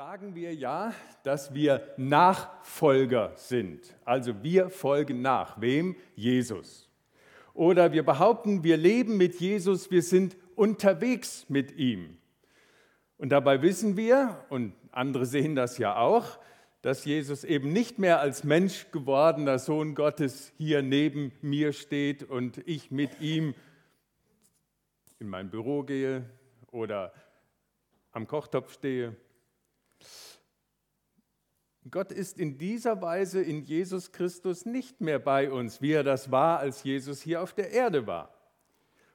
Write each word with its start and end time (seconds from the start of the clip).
sagen 0.00 0.34
wir 0.34 0.54
ja, 0.54 0.94
dass 1.24 1.52
wir 1.52 1.86
Nachfolger 1.98 3.32
sind. 3.34 3.94
Also 4.06 4.42
wir 4.42 4.70
folgen 4.70 5.20
nach. 5.20 5.60
Wem? 5.60 5.94
Jesus. 6.16 6.88
Oder 7.52 7.92
wir 7.92 8.02
behaupten, 8.02 8.64
wir 8.64 8.78
leben 8.78 9.18
mit 9.18 9.34
Jesus, 9.34 9.90
wir 9.90 10.00
sind 10.00 10.38
unterwegs 10.56 11.44
mit 11.50 11.76
ihm. 11.76 12.16
Und 13.18 13.28
dabei 13.28 13.60
wissen 13.60 13.98
wir, 13.98 14.42
und 14.48 14.72
andere 14.90 15.26
sehen 15.26 15.54
das 15.54 15.76
ja 15.76 15.96
auch, 15.96 16.38
dass 16.80 17.04
Jesus 17.04 17.44
eben 17.44 17.70
nicht 17.70 17.98
mehr 17.98 18.20
als 18.20 18.42
Mensch 18.42 18.86
gewordener 18.92 19.58
Sohn 19.58 19.94
Gottes 19.94 20.50
hier 20.56 20.80
neben 20.80 21.30
mir 21.42 21.74
steht 21.74 22.22
und 22.22 22.66
ich 22.66 22.90
mit 22.90 23.20
ihm 23.20 23.54
in 25.18 25.28
mein 25.28 25.50
Büro 25.50 25.82
gehe 25.82 26.24
oder 26.70 27.12
am 28.12 28.26
Kochtopf 28.26 28.72
stehe. 28.72 29.14
Gott 31.90 32.12
ist 32.12 32.38
in 32.38 32.58
dieser 32.58 33.00
Weise 33.00 33.42
in 33.42 33.62
Jesus 33.62 34.12
Christus 34.12 34.66
nicht 34.66 35.00
mehr 35.00 35.18
bei 35.18 35.50
uns, 35.50 35.80
wie 35.80 35.92
er 35.92 36.04
das 36.04 36.30
war, 36.30 36.58
als 36.58 36.82
Jesus 36.84 37.22
hier 37.22 37.42
auf 37.42 37.54
der 37.54 37.70
Erde 37.70 38.06
war. 38.06 38.34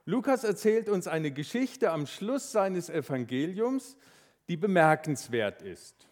Lukas 0.05 0.43
erzählt 0.43 0.89
uns 0.89 1.07
eine 1.07 1.31
Geschichte 1.31 1.91
am 1.91 2.05
Schluss 2.05 2.51
seines 2.51 2.89
Evangeliums, 2.89 3.97
die 4.47 4.57
bemerkenswert 4.57 5.61
ist. 5.61 6.07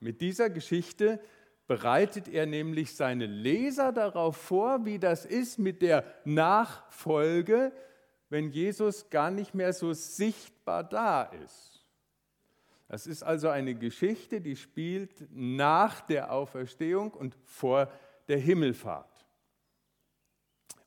Mit 0.00 0.20
dieser 0.20 0.50
Geschichte 0.50 1.20
bereitet 1.66 2.28
er 2.28 2.44
nämlich 2.44 2.96
seine 2.96 3.26
Leser 3.26 3.92
darauf 3.92 4.36
vor, 4.36 4.84
wie 4.84 4.98
das 4.98 5.24
ist 5.24 5.58
mit 5.58 5.80
der 5.80 6.04
Nachfolge, 6.24 7.72
wenn 8.28 8.50
Jesus 8.50 9.08
gar 9.10 9.30
nicht 9.30 9.54
mehr 9.54 9.72
so 9.72 9.92
sichtbar 9.92 10.84
da 10.84 11.22
ist. 11.22 11.71
Das 12.92 13.06
ist 13.06 13.22
also 13.22 13.48
eine 13.48 13.74
Geschichte, 13.74 14.42
die 14.42 14.54
spielt 14.54 15.26
nach 15.30 16.02
der 16.02 16.30
Auferstehung 16.30 17.10
und 17.12 17.34
vor 17.46 17.90
der 18.28 18.36
Himmelfahrt. 18.36 19.24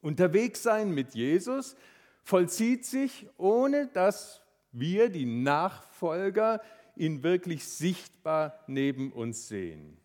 Unterwegs 0.02 0.62
sein 0.62 0.92
mit 0.92 1.16
Jesus 1.16 1.76
vollzieht 2.24 2.86
sich, 2.86 3.28
ohne 3.38 3.88
dass 3.88 4.44
wir, 4.72 5.10
die 5.10 5.26
Nachfolger, 5.26 6.62
ihn 6.96 7.24
wirklich 7.24 7.66
sichtbar 7.66 8.60
neben 8.68 9.12
uns 9.12 9.48
sehen. 9.48 9.98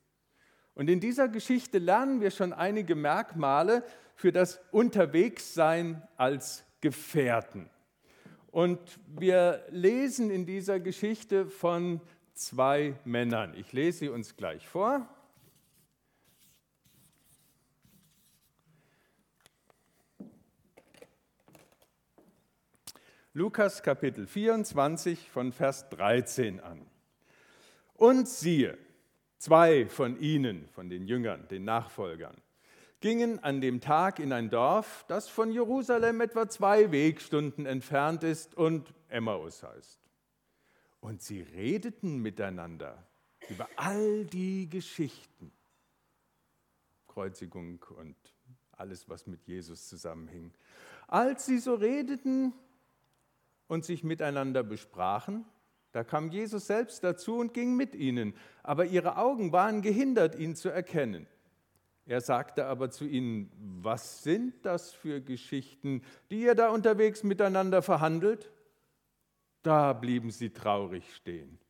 Und 0.72 0.88
in 0.88 1.00
dieser 1.00 1.28
Geschichte 1.28 1.76
lernen 1.76 2.22
wir 2.22 2.30
schon 2.30 2.54
einige 2.54 2.94
Merkmale 2.94 3.84
für 4.14 4.32
das 4.32 4.58
Unterwegssein 4.70 6.08
als 6.16 6.64
Gefährten. 6.80 7.68
Und 8.50 8.98
wir 9.06 9.64
lesen 9.70 10.30
in 10.30 10.44
dieser 10.44 10.80
Geschichte 10.80 11.46
von 11.46 12.00
zwei 12.34 12.96
Männern. 13.04 13.54
Ich 13.56 13.72
lese 13.72 13.98
sie 13.98 14.08
uns 14.08 14.36
gleich 14.36 14.66
vor. 14.66 15.08
Lukas 23.32 23.84
Kapitel 23.84 24.26
24 24.26 25.30
von 25.30 25.52
Vers 25.52 25.88
13 25.90 26.58
an. 26.58 26.84
Und 27.94 28.28
siehe, 28.28 28.76
zwei 29.38 29.86
von 29.86 30.18
ihnen, 30.18 30.68
von 30.70 30.90
den 30.90 31.06
Jüngern, 31.06 31.46
den 31.46 31.64
Nachfolgern, 31.64 32.36
gingen 33.00 33.38
an 33.38 33.60
dem 33.60 33.80
Tag 33.80 34.18
in 34.18 34.32
ein 34.32 34.50
Dorf, 34.50 35.04
das 35.08 35.28
von 35.28 35.50
Jerusalem 35.50 36.20
etwa 36.20 36.48
zwei 36.48 36.92
Wegstunden 36.92 37.66
entfernt 37.66 38.22
ist 38.22 38.54
und 38.54 38.92
Emmaus 39.08 39.62
heißt. 39.62 39.98
Und 41.00 41.22
sie 41.22 41.40
redeten 41.40 42.18
miteinander 42.18 43.02
über 43.48 43.68
all 43.76 44.26
die 44.26 44.68
Geschichten, 44.68 45.50
Kreuzigung 47.08 47.82
und 47.98 48.16
alles, 48.72 49.08
was 49.08 49.26
mit 49.26 49.46
Jesus 49.46 49.88
zusammenhing. 49.88 50.52
Als 51.08 51.46
sie 51.46 51.58
so 51.58 51.74
redeten 51.74 52.52
und 53.66 53.84
sich 53.84 54.04
miteinander 54.04 54.62
besprachen, 54.62 55.46
da 55.92 56.04
kam 56.04 56.30
Jesus 56.30 56.66
selbst 56.66 57.02
dazu 57.02 57.36
und 57.36 57.52
ging 57.52 57.76
mit 57.76 57.94
ihnen, 57.94 58.34
aber 58.62 58.84
ihre 58.84 59.16
Augen 59.16 59.52
waren 59.52 59.82
gehindert, 59.82 60.38
ihn 60.38 60.54
zu 60.54 60.68
erkennen. 60.68 61.26
Er 62.10 62.20
sagte 62.20 62.66
aber 62.66 62.90
zu 62.90 63.04
ihnen, 63.04 63.52
was 63.80 64.24
sind 64.24 64.66
das 64.66 64.92
für 64.92 65.20
Geschichten, 65.20 66.02
die 66.32 66.40
ihr 66.40 66.56
da 66.56 66.70
unterwegs 66.70 67.22
miteinander 67.22 67.82
verhandelt? 67.82 68.50
Da 69.62 69.92
blieben 69.92 70.32
sie 70.32 70.50
traurig 70.50 71.14
stehen. 71.14 71.60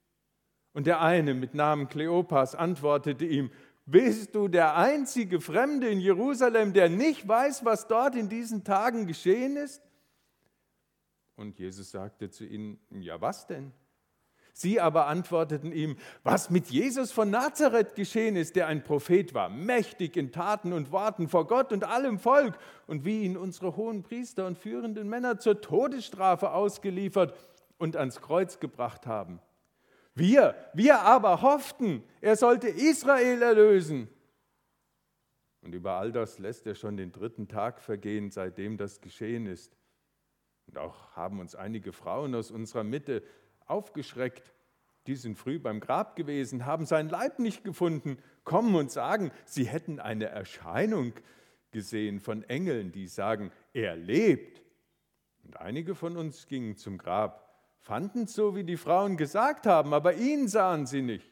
Und 0.72 0.86
der 0.86 1.02
eine 1.02 1.34
mit 1.34 1.52
Namen 1.52 1.90
Kleopas 1.90 2.54
antwortete 2.54 3.26
ihm, 3.26 3.50
bist 3.84 4.34
du 4.34 4.48
der 4.48 4.78
einzige 4.78 5.42
Fremde 5.42 5.90
in 5.90 6.00
Jerusalem, 6.00 6.72
der 6.72 6.88
nicht 6.88 7.28
weiß, 7.28 7.66
was 7.66 7.86
dort 7.86 8.14
in 8.14 8.30
diesen 8.30 8.64
Tagen 8.64 9.06
geschehen 9.06 9.58
ist? 9.58 9.82
Und 11.36 11.58
Jesus 11.58 11.90
sagte 11.90 12.30
zu 12.30 12.46
ihnen, 12.46 12.80
ja 12.88 13.20
was 13.20 13.46
denn? 13.46 13.74
Sie 14.60 14.78
aber 14.78 15.06
antworteten 15.06 15.72
ihm, 15.72 15.96
was 16.22 16.50
mit 16.50 16.66
Jesus 16.66 17.12
von 17.12 17.30
Nazareth 17.30 17.94
geschehen 17.94 18.36
ist, 18.36 18.56
der 18.56 18.66
ein 18.66 18.84
Prophet 18.84 19.32
war, 19.32 19.48
mächtig 19.48 20.18
in 20.18 20.32
Taten 20.32 20.74
und 20.74 20.92
Worten 20.92 21.28
vor 21.28 21.46
Gott 21.46 21.72
und 21.72 21.84
allem 21.84 22.18
Volk, 22.18 22.58
und 22.86 23.06
wie 23.06 23.22
ihn 23.22 23.38
unsere 23.38 23.76
hohen 23.76 24.02
Priester 24.02 24.46
und 24.46 24.58
führenden 24.58 25.08
Männer 25.08 25.38
zur 25.38 25.62
Todesstrafe 25.62 26.50
ausgeliefert 26.50 27.34
und 27.78 27.96
ans 27.96 28.20
Kreuz 28.20 28.60
gebracht 28.60 29.06
haben. 29.06 29.40
Wir, 30.14 30.54
wir 30.74 31.00
aber 31.00 31.40
hofften, 31.40 32.04
er 32.20 32.36
sollte 32.36 32.68
Israel 32.68 33.40
erlösen. 33.40 34.10
Und 35.62 35.74
über 35.74 35.92
all 35.92 36.12
das 36.12 36.38
lässt 36.38 36.66
er 36.66 36.74
schon 36.74 36.98
den 36.98 37.12
dritten 37.12 37.48
Tag 37.48 37.80
vergehen, 37.80 38.30
seitdem 38.30 38.76
das 38.76 39.00
geschehen 39.00 39.46
ist. 39.46 39.74
Und 40.66 40.76
auch 40.76 41.16
haben 41.16 41.40
uns 41.40 41.54
einige 41.54 41.94
Frauen 41.94 42.34
aus 42.34 42.50
unserer 42.50 42.84
Mitte 42.84 43.22
aufgeschreckt. 43.70 44.52
Die 45.06 45.16
sind 45.16 45.38
früh 45.38 45.58
beim 45.58 45.80
Grab 45.80 46.16
gewesen, 46.16 46.66
haben 46.66 46.84
seinen 46.86 47.08
Leib 47.08 47.38
nicht 47.38 47.64
gefunden, 47.64 48.18
kommen 48.44 48.74
und 48.74 48.90
sagen, 48.90 49.30
sie 49.46 49.64
hätten 49.64 49.98
eine 49.98 50.26
Erscheinung 50.26 51.14
gesehen 51.70 52.20
von 52.20 52.42
Engeln, 52.44 52.92
die 52.92 53.06
sagen, 53.06 53.50
er 53.72 53.96
lebt. 53.96 54.62
Und 55.44 55.56
einige 55.56 55.94
von 55.94 56.16
uns 56.16 56.46
gingen 56.46 56.76
zum 56.76 56.98
Grab, 56.98 57.50
fanden 57.78 58.24
es 58.24 58.34
so, 58.34 58.54
wie 58.54 58.64
die 58.64 58.76
Frauen 58.76 59.16
gesagt 59.16 59.66
haben, 59.66 59.94
aber 59.94 60.14
ihn 60.14 60.48
sahen 60.48 60.86
sie 60.86 61.02
nicht. 61.02 61.30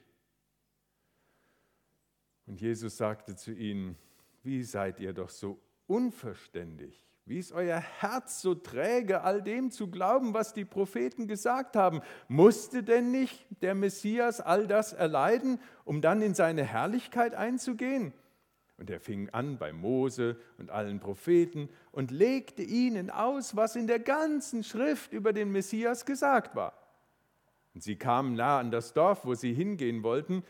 Und 2.47 2.61
Jesus 2.61 2.97
sagte 2.97 3.37
zu 3.37 3.53
ihnen, 3.53 3.97
wie 4.43 4.63
seid 4.63 5.01
ihr 5.01 5.13
doch 5.13 5.29
so 5.29 5.61
unverständig? 5.87 7.08
Wie 7.29 7.39
ist 7.39 7.53
euer 7.53 7.79
Herz 7.79 8.41
so 8.41 8.55
träge, 8.55 9.21
all 9.21 9.43
dem 9.43 9.71
zu 9.71 9.91
glauben, 9.91 10.33
was 10.33 10.55
die 10.55 10.65
Propheten 10.65 11.29
gesagt 11.29 11.77
haben? 11.77 12.01
Musste 12.27 12.83
denn 12.83 13.11
nicht 13.11 13.47
der 13.61 13.75
Messias 13.75 14.41
all 14.41 14.67
das 14.67 14.95
erleiden, 14.95 15.61
um 15.85 16.01
dann 16.01 16.23
in 16.23 16.33
seine 16.33 16.65
Herrlichkeit 16.65 17.35
einzugehen? 17.35 18.15
Und 18.79 18.89
er 18.89 18.99
fing 18.99 19.29
an 19.29 19.59
bei 19.59 19.75
Mose 19.75 20.39
und 20.57 20.71
allen 20.71 21.01
Propheten 21.01 21.69
und 21.93 22.11
legte 22.11 22.63
ihnen 22.63 23.11
aus, 23.11 23.55
was 23.55 23.77
in 23.77 23.89
der 23.89 24.01
ganzen 24.01 24.65
Schrift 24.65 25.13
über 25.13 25.35
den 25.35 25.53
Messias 25.53 26.07
gesagt 26.07 26.57
war. 26.57 26.73
Und 27.75 27.83
sie 27.83 27.97
kamen 27.97 28.37
nah 28.37 28.59
an 28.59 28.71
das 28.71 28.95
Dorf, 28.95 29.27
wo 29.27 29.35
sie 29.35 29.53
hingehen 29.53 30.03
wollten, 30.03 30.45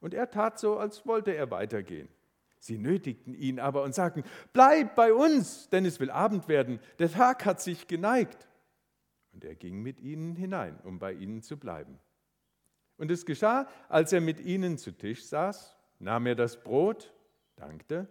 und 0.00 0.12
er 0.12 0.30
tat 0.30 0.58
so, 0.58 0.76
als 0.76 1.06
wollte 1.06 1.34
er 1.34 1.50
weitergehen. 1.50 2.10
Sie 2.58 2.78
nötigten 2.78 3.34
ihn 3.34 3.60
aber 3.60 3.82
und 3.82 3.94
sagten, 3.94 4.24
bleib 4.52 4.94
bei 4.94 5.12
uns, 5.12 5.68
denn 5.68 5.84
es 5.84 6.00
will 6.00 6.10
Abend 6.10 6.48
werden, 6.48 6.80
der 6.98 7.10
Tag 7.10 7.44
hat 7.44 7.60
sich 7.60 7.86
geneigt. 7.86 8.48
Und 9.32 9.44
er 9.44 9.54
ging 9.54 9.82
mit 9.82 10.00
ihnen 10.00 10.34
hinein, 10.34 10.78
um 10.82 10.98
bei 10.98 11.12
ihnen 11.12 11.42
zu 11.42 11.56
bleiben. 11.56 11.98
Und 12.96 13.10
es 13.10 13.24
geschah, 13.24 13.68
als 13.88 14.12
er 14.12 14.20
mit 14.20 14.40
ihnen 14.40 14.76
zu 14.76 14.90
Tisch 14.90 15.24
saß, 15.24 15.76
nahm 16.00 16.26
er 16.26 16.34
das 16.34 16.62
Brot, 16.62 17.14
dankte, 17.54 18.08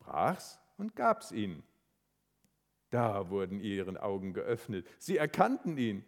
brach's 0.00 0.58
und 0.76 0.96
gab's 0.96 1.30
ihnen. 1.30 1.62
Da 2.90 3.30
wurden 3.30 3.60
ihren 3.60 3.96
Augen 3.96 4.32
geöffnet, 4.32 4.88
sie 4.98 5.16
erkannten 5.16 5.76
ihn 5.78 6.04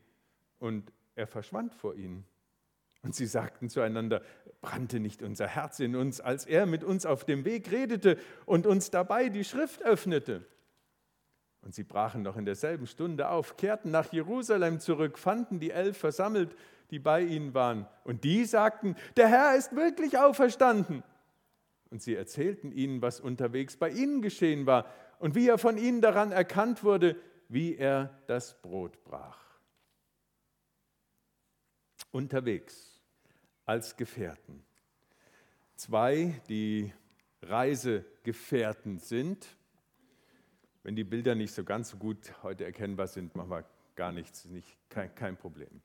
und 0.59 0.93
er 1.15 1.27
verschwand 1.27 1.75
vor 1.75 1.95
ihnen. 1.95 2.25
Und 3.03 3.15
sie 3.15 3.27
sagten 3.27 3.69
zueinander, 3.69 4.23
brannte 4.67 4.99
nicht 4.99 5.23
unser 5.23 5.47
Herz 5.47 5.79
in 5.79 5.95
uns, 5.95 6.21
als 6.21 6.45
er 6.45 6.67
mit 6.67 6.83
uns 6.83 7.07
auf 7.07 7.25
dem 7.25 7.45
Weg 7.45 7.71
redete 7.71 8.19
und 8.47 8.67
uns 8.67 8.91
dabei 8.91 9.29
die 9.29 9.45
Schrift 9.45 9.81
öffnete. 9.85 10.45
Und 11.63 11.73
sie 11.73 11.85
brachen 11.85 12.23
noch 12.23 12.37
in 12.37 12.45
derselben 12.45 12.89
Stunde 12.89 13.29
auf, 13.29 13.57
kehrten 13.57 13.93
nach 13.93 14.13
Jerusalem 14.13 14.81
zurück, 14.81 15.19
fanden 15.19 15.61
die 15.61 15.71
elf 15.71 15.97
versammelt, 15.97 16.57
die 16.91 16.99
bei 16.99 17.23
ihnen 17.23 17.55
waren. 17.55 17.87
Und 18.03 18.25
die 18.25 18.45
sagten, 18.45 18.97
der 19.17 19.29
Herr 19.29 19.57
ist 19.57 19.75
wirklich 19.77 20.19
auferstanden. 20.19 21.05
Und 21.91 22.03
sie 22.03 22.17
erzählten 22.17 22.73
ihnen, 22.73 23.03
was 23.03 23.21
unterwegs 23.21 23.77
bei 23.77 23.91
ihnen 23.91 24.21
geschehen 24.21 24.67
war 24.67 24.87
und 25.21 25.37
wie 25.37 25.49
er 25.49 25.59
von 25.59 25.79
ihnen 25.79 26.01
daran 26.01 26.33
erkannt 26.33 26.83
wurde, 26.83 27.15
wie 27.49 27.77
er 27.77 28.19
das 28.27 28.61
Brot 28.63 29.05
brach. 29.05 29.39
Unterwegs 32.11 32.96
als 33.67 33.97
Gefährten. 33.97 34.65
Zwei, 35.75 36.41
die 36.49 36.93
Reisegefährten 37.43 38.99
sind. 38.99 39.47
Wenn 40.83 40.97
die 40.97 41.05
Bilder 41.05 41.35
nicht 41.35 41.53
so 41.53 41.65
ganz 41.65 41.91
so 41.91 41.97
gut 41.97 42.33
heute 42.43 42.65
erkennbar 42.65 43.09
sind, 43.09 43.35
machen 43.35 43.51
wir 43.51 43.65
gar 43.97 44.13
nichts, 44.13 44.45
nicht, 44.47 44.79
kein, 44.89 45.15
kein 45.15 45.37
Problem. 45.37 45.83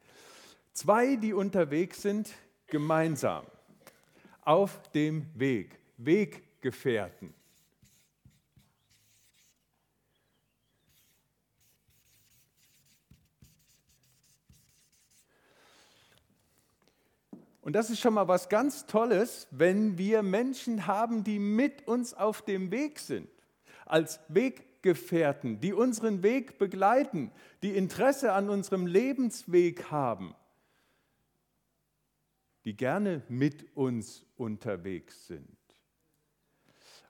Zwei, 0.74 1.16
die 1.16 1.34
unterwegs 1.34 2.02
sind, 2.02 2.34
gemeinsam, 2.68 3.46
auf 4.42 4.90
dem 4.92 5.28
Weg, 5.34 5.80
Weggefährten. 5.98 7.34
Und 17.62 17.74
das 17.74 17.92
ist 17.92 18.00
schon 18.00 18.16
mal 18.16 18.28
was 18.28 18.50
ganz 18.50 18.88
Tolles, 18.88 19.48
wenn 19.52 19.98
wir 19.98 20.24
Menschen 20.24 20.88
haben, 20.88 21.24
die 21.24 21.38
mit 21.38 21.88
uns 21.88 22.14
auf 22.16 22.42
dem 22.42 22.72
Weg 22.72 23.00
sind, 23.00 23.30
als 23.86 24.20
Weggefährten, 24.30 25.60
die 25.60 25.74
unseren 25.74 26.24
Weg 26.24 26.58
begleiten, 26.58 27.32
die 27.62 27.76
Interesse 27.76 28.34
an 28.34 28.50
unserem 28.50 28.88
Lebensweg 28.88 29.92
haben, 29.92 30.34
die 32.66 32.76
gerne 32.76 33.22
mit 33.30 33.76
uns 33.76 34.26
unterwegs 34.38 35.28
sind. 35.28 35.48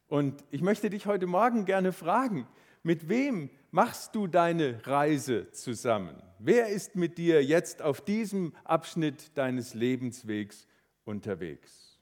Und 0.08 0.44
ich 0.52 0.62
möchte 0.62 0.90
dich 0.90 1.06
heute 1.06 1.28
Morgen 1.28 1.64
gerne 1.64 1.94
fragen, 1.94 2.46
mit 2.84 3.10
wem 3.10 3.50
machst 3.72 4.16
du 4.16 4.28
deine 4.28 4.86
Reise 4.86 5.52
zusammen? 5.52 6.22
Wer 6.40 6.70
ist 6.70 6.96
mit 6.96 7.18
dir 7.18 7.44
jetzt 7.44 7.82
auf 7.82 8.02
diesem 8.02 8.56
Abschnitt 8.64 9.38
deines 9.38 9.74
Lebenswegs 9.74 10.68
unterwegs? 11.06 12.00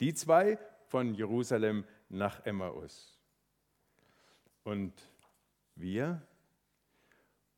Die 0.00 0.14
zwei 0.14 0.58
von 0.86 1.14
Jerusalem 1.14 1.84
nach 2.08 2.44
Emmaus. 2.46 3.18
Und 4.64 4.92
wir? 5.74 6.22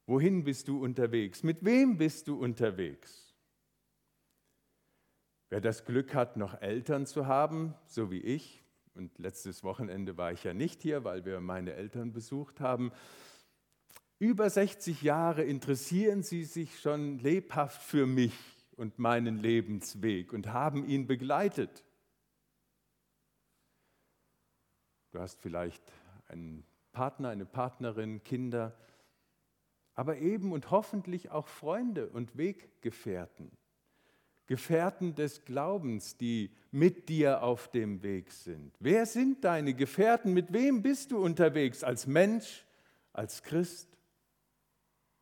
Wohin 0.07 0.45
bist 0.45 0.69
du 0.69 0.83
unterwegs? 0.83 1.43
Mit 1.43 1.65
wem 1.65 1.99
bist 1.99 2.29
du 2.29 2.39
unterwegs? 2.39 3.35
Wer 5.51 5.61
das 5.61 5.85
Glück 5.85 6.15
hat, 6.15 6.37
noch 6.37 6.61
Eltern 6.61 7.07
zu 7.07 7.27
haben, 7.27 7.75
so 7.87 8.11
wie 8.11 8.21
ich, 8.21 8.64
und 8.95 9.19
letztes 9.19 9.65
Wochenende 9.65 10.17
war 10.17 10.33
ich 10.33 10.45
ja 10.45 10.55
nicht 10.55 10.83
hier, 10.83 11.05
weil 11.05 11.25
wir 11.25 11.41
meine 11.41 11.75
Eltern 11.75 12.13
besucht 12.13 12.61
haben. 12.61 12.93
Über 14.19 14.49
60 14.49 15.03
Jahre 15.03 15.43
interessieren 15.43 16.23
sie 16.23 16.45
sich 16.45 16.79
schon 16.81 17.19
lebhaft 17.19 17.83
für 17.83 18.07
mich 18.07 18.35
und 18.77 18.99
meinen 18.99 19.39
Lebensweg 19.39 20.33
und 20.33 20.53
haben 20.53 20.85
ihn 20.87 21.07
begleitet. 21.07 21.85
Du 25.11 25.19
hast 25.19 25.41
vielleicht 25.41 25.83
einen 26.29 26.65
Partner, 26.93 27.31
eine 27.31 27.47
Partnerin, 27.47 28.23
Kinder, 28.23 28.77
aber 29.95 30.19
eben 30.19 30.53
und 30.53 30.71
hoffentlich 30.71 31.31
auch 31.31 31.49
Freunde 31.49 32.09
und 32.09 32.37
Weggefährten. 32.37 33.51
Gefährten 34.47 35.15
des 35.15 35.45
Glaubens, 35.45 36.17
die 36.17 36.51
mit 36.71 37.09
dir 37.09 37.43
auf 37.43 37.69
dem 37.69 38.03
Weg 38.03 38.31
sind? 38.31 38.75
Wer 38.81 39.07
sind 39.07 39.45
deine 39.45 39.75
Gefährten? 39.75 40.33
Mit 40.35 40.53
wem 40.53 40.83
bist 40.83 41.13
du 41.13 41.19
unterwegs? 41.19 41.83
Als 41.83 42.07
Mensch, 42.07 42.65
als 43.13 43.43
Christ? 43.43 43.89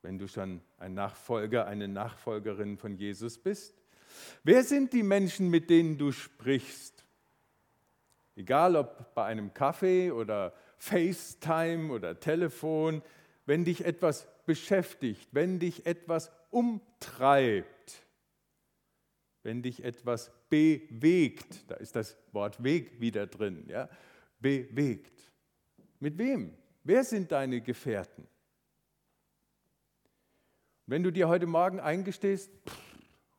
Wenn 0.03 0.19
du 0.19 0.27
schon 0.27 0.61
ein 0.79 0.95
Nachfolger, 0.95 1.67
eine 1.67 1.87
Nachfolgerin 1.87 2.77
von 2.77 2.97
Jesus 2.97 3.39
bist? 3.39 3.75
Wer 4.43 4.65
sind 4.65 4.93
die 4.93 5.05
Menschen, 5.05 5.49
mit 5.49 5.71
denen 5.71 5.99
du 5.99 6.11
sprichst? 6.11 7.05
Egal 8.35 8.77
ob 8.77 9.15
bei 9.15 9.25
einem 9.25 9.55
Kaffee 9.55 10.11
oder 10.11 10.53
FaceTime 10.79 11.93
oder 11.93 12.19
Telefon, 12.19 13.03
wenn 13.47 13.65
dich 13.65 13.85
etwas 13.85 14.27
beschäftigt, 14.47 15.29
wenn 15.33 15.59
dich 15.59 15.87
etwas 15.87 16.33
umtreibt, 16.51 18.03
wenn 19.43 19.63
dich 19.63 19.85
etwas 19.85 20.31
bewegt, 20.49 21.71
da 21.71 21.75
ist 21.77 21.97
das 21.97 22.17
Wort 22.33 22.63
Weg 22.63 23.01
wieder 23.01 23.27
drin, 23.27 23.65
ja, 23.69 23.89
bewegt. 24.41 25.31
Mit 26.01 26.19
wem? 26.19 26.55
Wer 26.85 27.05
sind 27.05 27.33
deine 27.33 27.61
Gefährten? 27.61 28.27
Wenn 30.87 31.03
du 31.03 31.13
dir 31.13 31.29
heute 31.29 31.47
Morgen 31.47 31.81
eingestehst, 31.81 32.51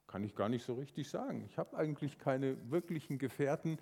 kann 0.08 0.24
ich 0.24 0.36
gar 0.36 0.50
nicht 0.50 0.64
so 0.64 0.76
richtig 0.76 1.10
sagen, 1.10 1.44
ich 1.46 1.58
habe 1.58 1.76
eigentlich 1.76 2.18
keine 2.18 2.72
wirklichen 2.72 3.18
Gefährten, 3.18 3.80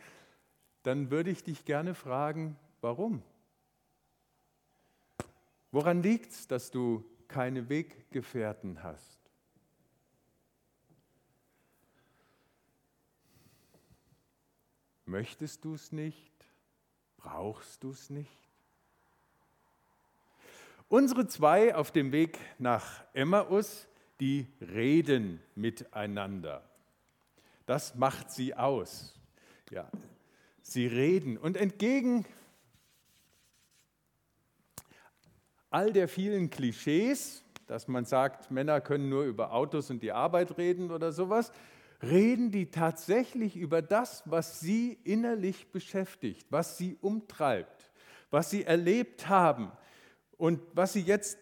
dann 0.84 1.12
würde 1.12 1.30
ich 1.30 1.44
dich 1.44 1.66
gerne 1.66 1.94
fragen, 1.94 2.58
warum? 2.82 3.22
Woran 5.72 6.02
liegt 6.02 6.32
es, 6.32 6.48
dass 6.48 6.72
du 6.72 7.06
keine 7.28 7.70
Weggefährten 7.70 8.84
hast? 8.84 9.21
Möchtest 15.12 15.66
du 15.66 15.74
es 15.74 15.92
nicht? 15.92 16.32
Brauchst 17.18 17.84
du 17.84 17.90
es 17.90 18.10
nicht? 18.10 18.32
Unsere 20.88 21.28
zwei 21.28 21.76
auf 21.76 21.92
dem 21.92 22.14
Weg 22.14 22.40
nach 22.60 23.04
Emmaus, 23.14 23.90
die 24.22 24.48
reden 24.62 25.42
miteinander. 25.54 26.64
Das 27.66 27.96
macht 27.96 28.32
sie 28.32 28.56
aus. 28.56 29.14
Ja, 29.70 29.90
sie 30.62 30.88
reden. 30.88 31.38
Und 31.38 31.58
entgegen 31.58 32.26
all 35.72 35.92
der 35.92 36.08
vielen 36.08 36.50
Klischees, 36.50 37.44
dass 37.68 37.90
man 37.90 38.06
sagt, 38.06 38.50
Männer 38.50 38.80
können 38.80 39.10
nur 39.10 39.26
über 39.26 39.52
Autos 39.52 39.90
und 39.90 40.02
die 40.02 40.14
Arbeit 40.14 40.58
reden 40.58 40.90
oder 40.90 41.12
sowas, 41.12 41.52
reden 42.02 42.52
die 42.52 42.72
tatsächlich 42.72 43.56
über 43.56 43.82
das, 43.82 44.24
was 44.26 44.60
sie 44.60 44.98
innerlich 45.04 45.72
beschäftigt, 45.72 46.48
was 46.50 46.78
sie 46.78 46.98
umtreibt, 47.02 47.92
was 48.30 48.50
sie 48.50 48.64
erlebt 48.64 49.30
haben 49.30 49.72
und 50.38 50.62
was 50.74 50.94
sie 50.94 51.02
jetzt 51.02 51.38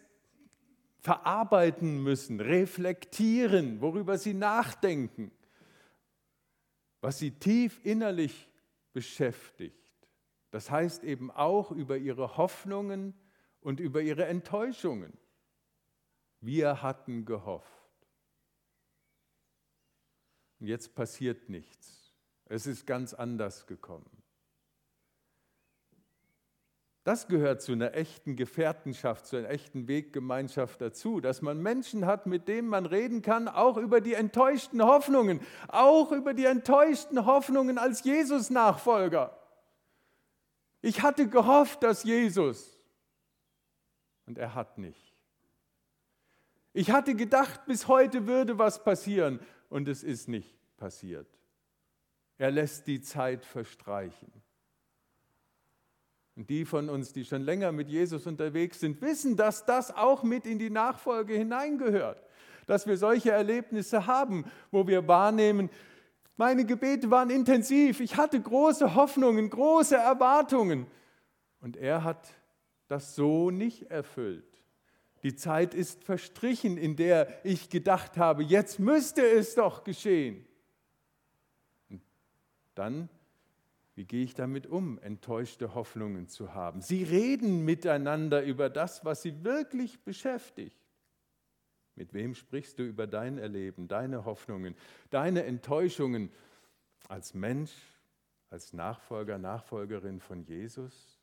verarbeiten 1.00 2.02
müssen, 2.02 2.40
reflektieren, 2.40 3.80
worüber 3.80 4.18
sie 4.18 4.34
nachdenken, 4.34 5.30
was 7.00 7.18
sie 7.18 7.30
tief 7.30 7.80
innerlich 7.84 8.48
beschäftigt. 8.92 9.76
Das 10.50 10.70
heißt 10.70 11.04
eben 11.04 11.30
auch 11.30 11.70
über 11.70 11.96
ihre 11.96 12.36
Hoffnungen 12.36 13.14
und 13.60 13.80
über 13.80 14.02
ihre 14.02 14.26
Enttäuschungen. 14.26 15.12
Wir 16.40 16.82
hatten 16.82 17.24
gehofft. 17.24 17.79
Und 20.60 20.66
jetzt 20.66 20.94
passiert 20.94 21.48
nichts. 21.48 22.12
Es 22.46 22.66
ist 22.66 22.86
ganz 22.86 23.14
anders 23.14 23.66
gekommen. 23.66 24.10
Das 27.04 27.28
gehört 27.28 27.62
zu 27.62 27.72
einer 27.72 27.94
echten 27.94 28.36
Gefährtenschaft, 28.36 29.26
zu 29.26 29.36
einer 29.36 29.48
echten 29.48 29.88
Weggemeinschaft 29.88 30.82
dazu, 30.82 31.20
dass 31.20 31.40
man 31.40 31.62
Menschen 31.62 32.04
hat, 32.04 32.26
mit 32.26 32.46
denen 32.46 32.68
man 32.68 32.84
reden 32.84 33.22
kann, 33.22 33.48
auch 33.48 33.78
über 33.78 34.02
die 34.02 34.12
enttäuschten 34.12 34.82
Hoffnungen, 34.82 35.40
auch 35.68 36.12
über 36.12 36.34
die 36.34 36.44
enttäuschten 36.44 37.24
Hoffnungen 37.24 37.78
als 37.78 38.04
Jesus-Nachfolger. 38.04 39.36
Ich 40.82 41.02
hatte 41.02 41.28
gehofft, 41.28 41.82
dass 41.82 42.04
Jesus, 42.04 42.78
und 44.26 44.36
er 44.36 44.54
hat 44.54 44.76
nicht. 44.76 45.14
Ich 46.72 46.90
hatte 46.90 47.14
gedacht, 47.14 47.64
bis 47.66 47.88
heute 47.88 48.26
würde 48.26 48.58
was 48.58 48.84
passieren, 48.84 49.40
und 49.70 49.88
es 49.88 50.02
ist 50.02 50.28
nicht 50.28 50.54
passiert. 50.76 51.26
Er 52.36 52.50
lässt 52.50 52.86
die 52.86 53.00
Zeit 53.00 53.44
verstreichen. 53.46 54.30
Und 56.36 56.50
die 56.50 56.64
von 56.64 56.88
uns, 56.88 57.12
die 57.12 57.24
schon 57.24 57.42
länger 57.42 57.72
mit 57.72 57.88
Jesus 57.88 58.26
unterwegs 58.26 58.80
sind, 58.80 59.00
wissen, 59.00 59.36
dass 59.36 59.64
das 59.64 59.94
auch 59.94 60.22
mit 60.22 60.46
in 60.46 60.58
die 60.58 60.70
Nachfolge 60.70 61.34
hineingehört. 61.34 62.22
Dass 62.66 62.86
wir 62.86 62.96
solche 62.96 63.30
Erlebnisse 63.30 64.06
haben, 64.06 64.44
wo 64.70 64.86
wir 64.86 65.06
wahrnehmen, 65.08 65.70
meine 66.36 66.64
Gebete 66.64 67.10
waren 67.10 67.28
intensiv, 67.28 68.00
ich 68.00 68.16
hatte 68.16 68.40
große 68.40 68.94
Hoffnungen, 68.94 69.50
große 69.50 69.96
Erwartungen. 69.96 70.86
Und 71.60 71.76
er 71.76 72.04
hat 72.04 72.30
das 72.88 73.14
so 73.14 73.50
nicht 73.50 73.90
erfüllt. 73.90 74.49
Die 75.22 75.34
Zeit 75.34 75.74
ist 75.74 76.04
verstrichen, 76.04 76.76
in 76.78 76.96
der 76.96 77.44
ich 77.44 77.68
gedacht 77.68 78.16
habe, 78.16 78.42
jetzt 78.42 78.78
müsste 78.78 79.22
es 79.22 79.54
doch 79.54 79.84
geschehen. 79.84 80.46
Und 81.90 82.00
dann, 82.74 83.08
wie 83.94 84.06
gehe 84.06 84.24
ich 84.24 84.34
damit 84.34 84.66
um, 84.66 84.98
enttäuschte 85.00 85.74
Hoffnungen 85.74 86.28
zu 86.28 86.54
haben? 86.54 86.80
Sie 86.80 87.02
reden 87.02 87.64
miteinander 87.64 88.42
über 88.42 88.70
das, 88.70 89.04
was 89.04 89.20
sie 89.22 89.44
wirklich 89.44 90.02
beschäftigt. 90.04 90.80
Mit 91.96 92.14
wem 92.14 92.34
sprichst 92.34 92.78
du 92.78 92.84
über 92.84 93.06
dein 93.06 93.36
Erleben, 93.36 93.86
deine 93.86 94.24
Hoffnungen, 94.24 94.74
deine 95.10 95.44
Enttäuschungen 95.44 96.30
als 97.08 97.34
Mensch, 97.34 97.72
als 98.48 98.72
Nachfolger, 98.72 99.36
Nachfolgerin 99.36 100.20
von 100.20 100.42
Jesus? 100.44 101.19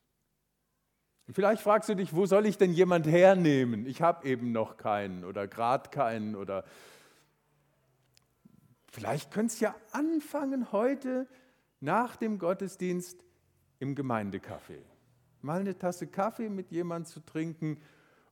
Und 1.28 1.34
vielleicht 1.34 1.62
fragst 1.62 1.90
du 1.90 1.96
dich, 1.96 2.16
wo 2.16 2.26
soll 2.26 2.46
ich 2.46 2.58
denn 2.58 2.72
jemand 2.72 3.06
hernehmen? 3.06 3.86
Ich 3.86 4.02
habe 4.02 4.26
eben 4.26 4.54
noch 4.54 4.78
keinen 4.78 5.26
oder 5.26 5.48
gerade 5.48 5.90
keinen 5.90 6.36
oder 6.36 6.64
vielleicht 8.90 9.32
könntest 9.32 9.60
du 9.60 9.66
ja 9.66 9.76
anfangen 9.92 10.72
heute 10.72 11.28
nach 11.82 12.16
dem 12.16 12.40
Gottesdienst 12.40 13.24
im 13.80 13.94
Gemeindekaffee. 13.94 14.82
Mal 15.42 15.60
eine 15.60 15.78
Tasse 15.78 16.08
Kaffee 16.08 16.50
mit 16.50 16.72
jemandem 16.72 17.12
zu 17.12 17.20
trinken 17.20 17.80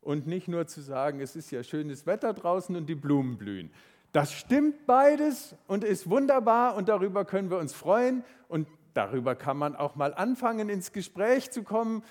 und 0.01 0.25
nicht 0.25 0.47
nur 0.47 0.65
zu 0.67 0.81
sagen, 0.81 1.19
es 1.19 1.35
ist 1.35 1.51
ja 1.51 1.63
schönes 1.63 2.05
Wetter 2.05 2.33
draußen 2.33 2.75
und 2.75 2.87
die 2.87 2.95
Blumen 2.95 3.37
blühen. 3.37 3.71
Das 4.13 4.31
stimmt 4.31 4.85
beides 4.85 5.55
und 5.67 5.83
ist 5.83 6.09
wunderbar 6.09 6.75
und 6.75 6.87
darüber 6.87 7.25
können 7.25 7.49
wir 7.49 7.57
uns 7.57 7.73
freuen 7.73 8.23
und 8.47 8.67
darüber 8.93 9.35
kann 9.35 9.57
man 9.57 9.75
auch 9.75 9.95
mal 9.95 10.13
anfangen, 10.13 10.69
ins 10.69 10.93
Gespräch 10.93 11.51
zu 11.51 11.63
kommen. 11.63 12.01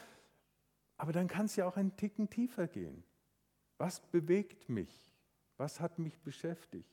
Aber 0.97 1.13
dann 1.13 1.29
kann 1.29 1.47
es 1.47 1.57
ja 1.57 1.67
auch 1.67 1.77
einen 1.77 1.97
Ticken 1.97 2.31
tiefer 2.31 2.67
gehen. 2.67 3.05
Was 3.79 4.01
bewegt 4.01 4.69
mich? 4.69 5.13
Was 5.57 5.81
hat 5.81 5.99
mich 5.99 6.19
beschäftigt? 6.21 6.89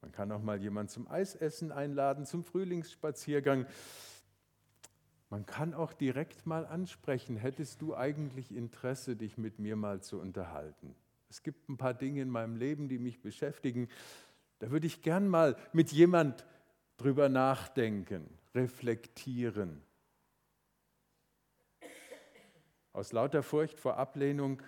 Man 0.00 0.10
kann 0.12 0.32
auch 0.32 0.42
mal 0.42 0.60
jemanden 0.60 0.90
zum 0.90 1.08
Eisessen 1.08 1.70
einladen, 1.70 2.26
zum 2.26 2.42
Frühlingsspaziergang. 2.42 3.66
Man 5.30 5.46
kann 5.46 5.74
auch 5.74 5.92
direkt 5.92 6.44
mal 6.44 6.66
ansprechen, 6.66 7.36
hättest 7.36 7.80
du 7.80 7.94
eigentlich 7.94 8.54
Interesse, 8.54 9.16
dich 9.16 9.38
mit 9.38 9.58
mir 9.58 9.76
mal 9.76 10.02
zu 10.02 10.20
unterhalten? 10.20 10.94
Es 11.30 11.42
gibt 11.42 11.68
ein 11.70 11.78
paar 11.78 11.94
Dinge 11.94 12.20
in 12.20 12.28
meinem 12.28 12.56
Leben, 12.56 12.88
die 12.88 12.98
mich 12.98 13.22
beschäftigen. 13.22 13.88
Da 14.58 14.70
würde 14.70 14.86
ich 14.86 15.00
gern 15.00 15.28
mal 15.28 15.56
mit 15.72 15.90
jemand 15.90 16.44
drüber 16.98 17.28
nachdenken, 17.30 18.28
reflektieren. 18.54 19.82
Aus 22.92 23.12
lauter 23.12 23.42
Furcht 23.42 23.80
vor 23.80 23.96
Ablehnung, 23.96 24.62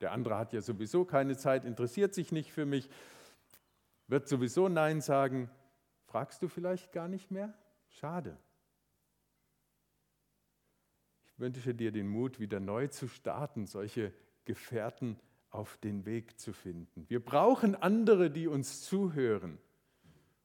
der 0.00 0.12
andere 0.12 0.36
hat 0.38 0.52
ja 0.52 0.60
sowieso 0.60 1.04
keine 1.04 1.36
Zeit, 1.36 1.64
interessiert 1.64 2.14
sich 2.14 2.32
nicht 2.32 2.52
für 2.52 2.66
mich, 2.66 2.88
wird 4.06 4.28
sowieso 4.28 4.68
Nein 4.68 5.00
sagen. 5.00 5.50
Fragst 6.06 6.42
du 6.42 6.48
vielleicht 6.48 6.92
gar 6.92 7.08
nicht 7.08 7.30
mehr? 7.30 7.52
Schade. 7.88 8.36
Ich 11.24 11.38
wünsche 11.38 11.74
dir 11.74 11.92
den 11.92 12.08
Mut, 12.08 12.38
wieder 12.38 12.60
neu 12.60 12.86
zu 12.88 13.08
starten, 13.08 13.66
solche 13.66 14.12
Gefährten 14.44 15.18
auf 15.50 15.76
den 15.78 16.06
Weg 16.06 16.38
zu 16.38 16.52
finden. 16.52 17.04
Wir 17.08 17.22
brauchen 17.24 17.74
andere, 17.74 18.30
die 18.30 18.46
uns 18.46 18.82
zuhören, 18.82 19.58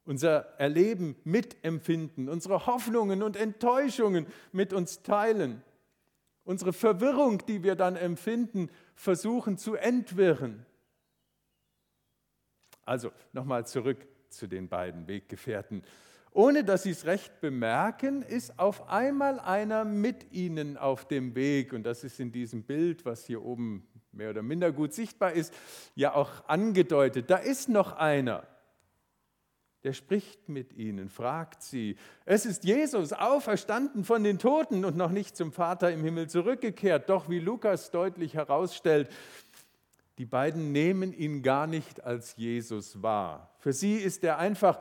unser 0.06 0.60
Erleben 0.60 1.16
mitempfinden, 1.24 2.30
unsere 2.30 2.66
Hoffnungen 2.66 3.22
und 3.22 3.38
Enttäuschungen 3.38 4.26
mit 4.52 4.74
uns 4.74 5.04
teilen, 5.04 5.62
unsere 6.44 6.74
Verwirrung, 6.74 7.46
die 7.46 7.64
wir 7.64 7.76
dann 7.76 7.96
empfinden, 7.96 8.70
versuchen 8.96 9.58
zu 9.58 9.76
entwirren. 9.76 10.66
Also 12.86 13.12
nochmal 13.34 13.66
zurück 13.68 14.08
zu 14.30 14.48
den 14.48 14.68
beiden 14.68 15.08
Weggefährten. 15.08 15.84
Ohne 16.34 16.64
dass 16.64 16.84
sie 16.84 16.92
es 16.92 17.06
recht 17.06 17.42
bemerken, 17.42 18.22
ist 18.22 18.58
auf 18.58 18.90
einmal 18.90 19.40
einer 19.40 19.84
mit 19.84 20.32
ihnen 20.32 20.78
auf 20.78 21.06
dem 21.06 21.36
Weg. 21.36 21.74
Und 21.74 21.84
das 21.84 22.06
ist 22.06 22.20
in 22.20 22.32
diesem 22.32 22.64
Bild, 22.64 23.06
was 23.06 23.26
hier 23.26 23.44
oben 23.44 23.86
mehr 24.14 24.30
oder 24.30 24.42
minder 24.42 24.72
gut 24.72 24.94
sichtbar 24.94 25.34
ist, 25.34 25.54
ja 25.96 26.16
auch 26.16 26.48
angedeutet. 26.48 27.30
Da 27.30 27.38
ist 27.38 27.68
noch 27.68 27.94
einer. 27.94 28.48
Der 29.84 29.94
spricht 29.94 30.48
mit 30.48 30.74
ihnen, 30.74 31.10
fragt 31.10 31.64
sie. 31.64 31.96
Es 32.26 32.46
ist 32.46 32.64
Jesus, 32.64 33.14
auferstanden 33.14 34.04
von 34.04 34.24
den 34.24 34.38
Toten 34.38 34.86
und 34.86 34.96
noch 34.96 35.10
nicht 35.10 35.36
zum 35.36 35.52
Vater 35.52 35.92
im 35.92 36.04
Himmel 36.04 36.30
zurückgekehrt. 36.30 37.10
Doch 37.10 37.30
wie 37.30 37.40
Lukas 37.40 37.90
deutlich 37.90 38.36
herausstellt, 38.36 39.10
die 40.20 40.26
beiden 40.26 40.72
nehmen 40.72 41.14
ihn 41.14 41.42
gar 41.42 41.66
nicht 41.66 42.04
als 42.04 42.36
Jesus 42.38 43.02
wahr. 43.02 43.56
Für 43.58 43.74
sie 43.74 43.96
ist 43.96 44.24
er 44.24 44.38
einfach 44.38 44.80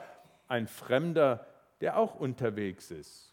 ein 0.49 0.67
Fremder, 0.67 1.47
der 1.81 1.97
auch 1.97 2.15
unterwegs 2.15 2.91
ist. 2.91 3.31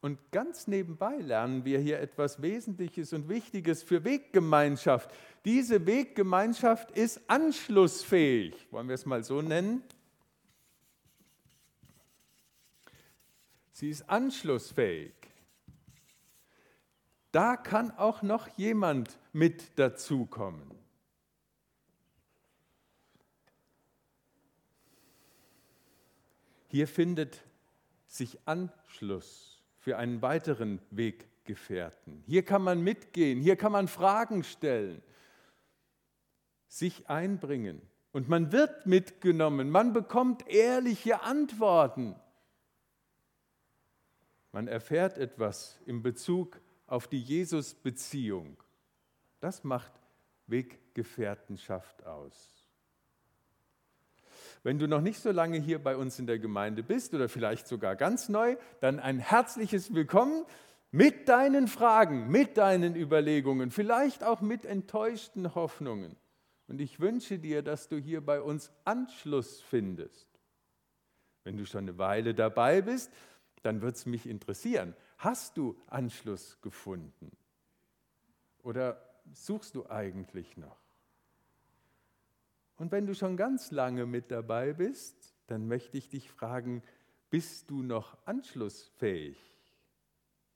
Und 0.00 0.18
ganz 0.30 0.68
nebenbei 0.68 1.16
lernen 1.16 1.64
wir 1.64 1.80
hier 1.80 1.98
etwas 1.98 2.40
Wesentliches 2.40 3.12
und 3.12 3.28
Wichtiges 3.28 3.82
für 3.82 4.04
Weggemeinschaft. 4.04 5.10
Diese 5.44 5.86
Weggemeinschaft 5.86 6.92
ist 6.92 7.20
anschlussfähig. 7.28 8.68
Wollen 8.70 8.86
wir 8.86 8.94
es 8.94 9.06
mal 9.06 9.24
so 9.24 9.42
nennen? 9.42 9.82
Sie 13.78 13.90
ist 13.90 14.10
anschlussfähig 14.10 15.14
da 17.32 17.56
kann 17.56 17.90
auch 17.92 18.22
noch 18.22 18.48
jemand 18.56 19.18
mit 19.32 19.78
dazukommen. 19.78 20.70
Hier 26.68 26.88
findet 26.88 27.42
sich 28.06 28.38
Anschluss 28.46 29.62
für 29.78 29.96
einen 29.96 30.20
weiteren 30.20 30.80
Weggefährten. 30.90 32.22
Hier 32.26 32.44
kann 32.44 32.62
man 32.62 32.82
mitgehen, 32.82 33.40
hier 33.40 33.56
kann 33.56 33.72
man 33.72 33.88
Fragen 33.88 34.42
stellen, 34.42 35.02
sich 36.66 37.08
einbringen. 37.08 37.80
Und 38.12 38.28
man 38.28 38.52
wird 38.52 38.86
mitgenommen, 38.86 39.70
man 39.70 39.92
bekommt 39.92 40.48
ehrliche 40.48 41.22
Antworten. 41.22 42.16
Man 44.52 44.68
erfährt 44.68 45.18
etwas 45.18 45.78
in 45.86 46.02
Bezug 46.02 46.60
auf 46.86 47.06
die 47.06 47.20
Jesus-Beziehung. 47.20 48.56
Das 49.40 49.62
macht 49.64 49.92
Weggefährtenschaft 50.46 52.04
aus. 52.04 52.58
Wenn 54.62 54.78
du 54.78 54.88
noch 54.88 55.00
nicht 55.00 55.20
so 55.20 55.30
lange 55.30 55.58
hier 55.58 55.78
bei 55.78 55.96
uns 55.96 56.18
in 56.18 56.26
der 56.26 56.38
Gemeinde 56.38 56.82
bist 56.82 57.14
oder 57.14 57.28
vielleicht 57.28 57.68
sogar 57.68 57.94
ganz 57.94 58.28
neu, 58.28 58.56
dann 58.80 58.98
ein 58.98 59.18
herzliches 59.18 59.94
Willkommen 59.94 60.44
mit 60.90 61.28
deinen 61.28 61.68
Fragen, 61.68 62.28
mit 62.28 62.56
deinen 62.56 62.96
Überlegungen, 62.96 63.70
vielleicht 63.70 64.24
auch 64.24 64.40
mit 64.40 64.64
enttäuschten 64.64 65.54
Hoffnungen. 65.54 66.16
Und 66.66 66.80
ich 66.80 67.00
wünsche 67.00 67.38
dir, 67.38 67.62
dass 67.62 67.88
du 67.88 67.96
hier 67.96 68.24
bei 68.24 68.40
uns 68.40 68.70
Anschluss 68.84 69.60
findest. 69.60 70.28
Wenn 71.44 71.56
du 71.56 71.64
schon 71.64 71.84
eine 71.84 71.98
Weile 71.98 72.34
dabei 72.34 72.82
bist, 72.82 73.12
dann 73.62 73.80
wird 73.80 73.96
es 73.96 74.06
mich 74.06 74.26
interessieren. 74.26 74.94
Hast 75.18 75.56
du 75.56 75.76
Anschluss 75.86 76.60
gefunden? 76.60 77.36
Oder 78.62 79.02
suchst 79.32 79.74
du 79.74 79.88
eigentlich 79.88 80.56
noch? 80.56 80.78
Und 82.76 82.92
wenn 82.92 83.06
du 83.06 83.14
schon 83.14 83.36
ganz 83.36 83.70
lange 83.70 84.06
mit 84.06 84.30
dabei 84.30 84.72
bist, 84.72 85.34
dann 85.48 85.66
möchte 85.66 85.98
ich 85.98 86.08
dich 86.08 86.30
fragen, 86.30 86.82
bist 87.30 87.70
du 87.70 87.82
noch 87.82 88.16
anschlussfähig? 88.24 89.36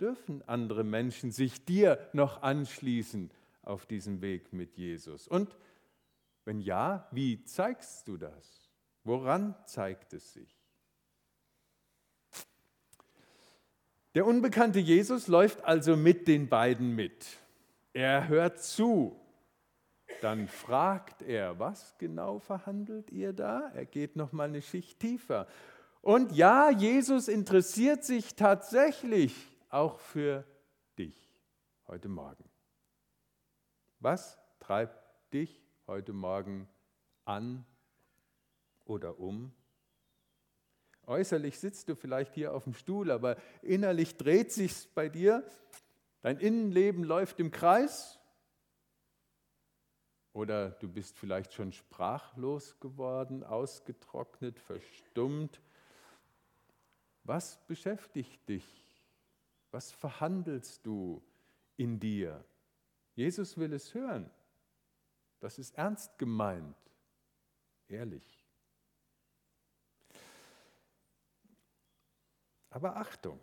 Dürfen 0.01 0.43
andere 0.49 0.85
Menschen 0.85 1.33
sich 1.33 1.65
dir 1.65 1.99
noch 2.13 2.43
anschließen 2.43 3.31
auf 3.63 3.87
diesem 3.87 4.21
Weg 4.21 4.53
mit 4.53 4.77
Jesus? 4.77 5.29
Und 5.29 5.57
wenn 6.45 6.61
ja, 6.61 7.09
wie 7.11 7.45
zeigst 7.45 8.09
du 8.09 8.17
das? 8.17 8.71
Woran 9.05 9.55
zeigt 9.67 10.13
es 10.13 10.33
sich? 10.33 10.62
Der 14.15 14.27
unbekannte 14.27 14.79
Jesus 14.79 15.27
läuft 15.27 15.65
also 15.65 15.97
mit 15.97 16.29
den 16.29 16.49
beiden 16.49 16.95
mit. 16.95 17.27
Er 17.95 18.29
hört 18.29 18.63
zu. 18.63 19.19
Dann 20.21 20.49
fragt 20.49 21.23
er, 21.23 21.59
was 21.59 21.97
genau 21.99 22.39
verhandelt 22.39 23.11
ihr 23.11 23.33
da? 23.33 23.71
Er 23.75 23.87
geht 23.87 24.17
noch 24.17 24.33
mal 24.33 24.49
eine 24.49 24.63
Schicht 24.63 25.01
tiefer. 25.01 25.47
Und 26.03 26.33
ja, 26.33 26.71
Jesus 26.71 27.29
interessiert 27.29 28.05
sich 28.05 28.35
tatsächlich 28.35 29.35
auch 29.71 29.99
für 29.99 30.45
dich 30.99 31.15
heute 31.87 32.09
Morgen. 32.09 32.45
Was 34.01 34.39
treibt 34.61 35.01
dich 35.33 35.65
heute 35.87 36.13
Morgen 36.13 36.69
an 37.25 37.65
oder 38.85 39.19
um? 39.19 39.53
Äußerlich 41.07 41.59
sitzt 41.59 41.89
du 41.89 41.97
vielleicht 41.97 42.35
hier 42.35 42.55
auf 42.55 42.65
dem 42.65 42.75
Stuhl, 42.75 43.11
aber 43.11 43.37
innerlich 43.61 44.17
dreht 44.17 44.53
sich's 44.53 44.87
bei 44.87 45.09
dir. 45.09 45.45
Dein 46.23 46.39
Innenleben 46.39 47.03
läuft 47.03 47.41
im 47.41 47.51
Kreis. 47.51 48.19
Oder 50.33 50.71
du 50.71 50.89
bist 50.89 51.19
vielleicht 51.19 51.53
schon 51.53 51.73
sprachlos 51.73 52.79
geworden, 52.81 53.43
ausgetrocknet, 53.43 54.59
verstummt. 54.61 55.61
Was 57.25 57.59
beschäftigt 57.67 58.49
dich? 58.49 58.65
Was 59.73 59.91
verhandelst 59.91 60.87
du 60.87 61.23
in 61.77 61.99
dir? 61.99 62.45
Jesus 63.15 63.59
will 63.59 63.73
es 63.73 63.93
hören. 63.93 64.31
Das 65.41 65.59
ist 65.59 65.77
ernst 65.77 66.19
gemeint, 66.19 66.77
ehrlich. 67.89 68.42
Aber 72.73 72.97
Achtung, 72.97 73.39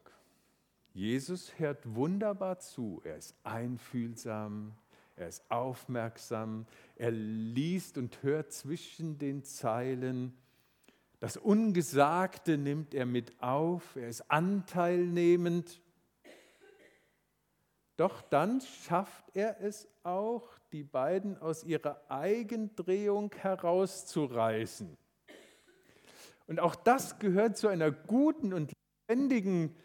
Jesus 0.92 1.60
hört 1.60 1.96
wunderbar 1.96 2.58
zu, 2.58 3.00
er 3.04 3.16
ist 3.16 3.36
einfühlsam, 3.44 4.74
er 5.16 5.28
ist 5.28 5.50
aufmerksam, 5.52 6.66
er 6.96 7.12
liest 7.12 8.00
und 8.00 8.24
hört 8.24 8.52
zwischen 8.52 9.20
den 9.20 9.44
Zeilen. 9.44 10.36
Das 11.20 11.38
Ungesagte 11.38 12.58
nimmt 12.58 12.96
er 12.96 13.06
mit 13.06 13.40
auf, 13.40 13.96
er 13.96 14.10
ist 14.10 14.32
anteilnehmend. 14.32 15.80
Doch 17.98 18.24
dann 18.24 18.62
schafft 18.62 19.36
er 19.36 19.62
es 19.62 19.88
auch, 20.02 20.58
die 20.72 20.84
beiden 20.84 21.38
aus 21.38 21.64
ihrer 21.64 22.02
Eigendrehung 22.10 23.32
herauszureißen. 23.36 24.98
Und 26.48 26.60
auch 26.60 26.74
das 26.74 27.20
gehört 27.20 27.58
zu 27.58 27.68
einer 27.68 27.92
guten 27.92 28.54
und 28.54 28.74
lebendigen 29.10 29.76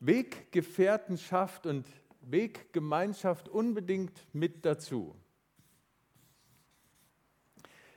Weggefährtenschaft 0.00 1.66
und 1.66 1.86
Weggemeinschaft 2.20 3.48
unbedingt 3.48 4.12
mit 4.34 4.66
dazu. 4.66 5.16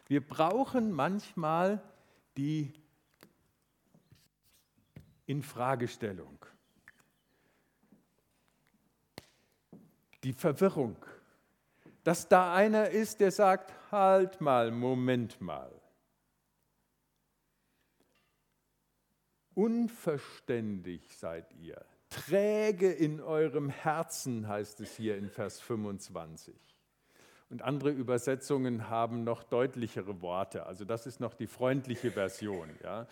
Wir 0.08 0.26
brauchen 0.26 0.92
manchmal 0.92 1.84
die 2.38 2.72
Infragestellung, 5.26 6.46
die 10.24 10.34
Verwirrung, 10.34 10.96
dass 12.06 12.30
da 12.30 12.56
einer 12.56 12.90
ist, 12.90 13.20
der 13.20 13.32
sagt, 13.32 13.74
halt 13.92 14.40
mal, 14.40 14.72
Moment 14.72 15.42
mal. 15.42 15.79
Unverständig 19.60 21.02
seid 21.18 21.54
ihr, 21.62 21.84
träge 22.10 22.90
in 22.90 23.20
eurem 23.20 23.68
Herzen, 23.68 24.48
heißt 24.48 24.80
es 24.80 24.96
hier 24.96 25.18
in 25.18 25.30
Vers 25.30 25.60
25. 25.60 26.56
Und 27.50 27.62
andere 27.62 27.90
Übersetzungen 27.90 28.90
haben 28.90 29.26
noch 29.26 29.44
deutlichere 29.44 30.22
Worte. 30.22 30.66
Also 30.66 30.86
das 30.86 31.06
ist 31.06 31.20
noch 31.20 31.34
die 31.34 31.46
freundliche 31.46 32.12
Version. 32.12 32.70
Ja. 32.82 33.06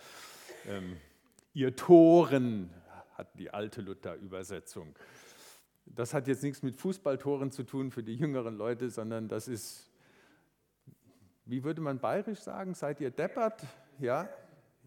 Ähm, 0.66 0.96
ihr 1.52 1.76
Toren 1.76 2.70
hat 3.12 3.38
die 3.38 3.50
alte 3.50 3.82
Luther-Übersetzung. 3.82 4.96
Das 5.84 6.14
hat 6.14 6.28
jetzt 6.28 6.42
nichts 6.42 6.62
mit 6.62 6.76
Fußballtoren 6.76 7.50
zu 7.50 7.62
tun 7.62 7.90
für 7.90 8.02
die 8.02 8.14
jüngeren 8.14 8.56
Leute, 8.56 8.88
sondern 8.88 9.28
das 9.28 9.48
ist, 9.48 9.90
wie 11.44 11.62
würde 11.62 11.82
man 11.82 11.98
bayerisch 11.98 12.40
sagen, 12.40 12.72
seid 12.72 13.02
ihr 13.02 13.10
deppert? 13.10 13.66
Ja, 13.98 14.30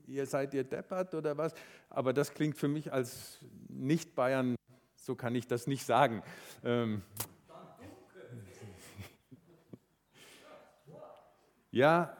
ihr 0.08 0.25
seid 0.25 0.53
ihr 0.53 0.63
deppert 0.63 1.13
oder 1.13 1.38
was? 1.38 1.53
Aber 1.89 2.13
das 2.13 2.34
klingt 2.34 2.58
für 2.58 2.67
mich 2.67 2.91
als 2.91 3.39
Nicht-Bayern, 3.70 4.55
so 4.96 5.15
kann 5.15 5.36
ich 5.36 5.48
das 5.48 5.67
nicht 5.67 5.86
sagen. 5.86 6.24
Ähm, 6.63 7.01
ja, 11.72 12.17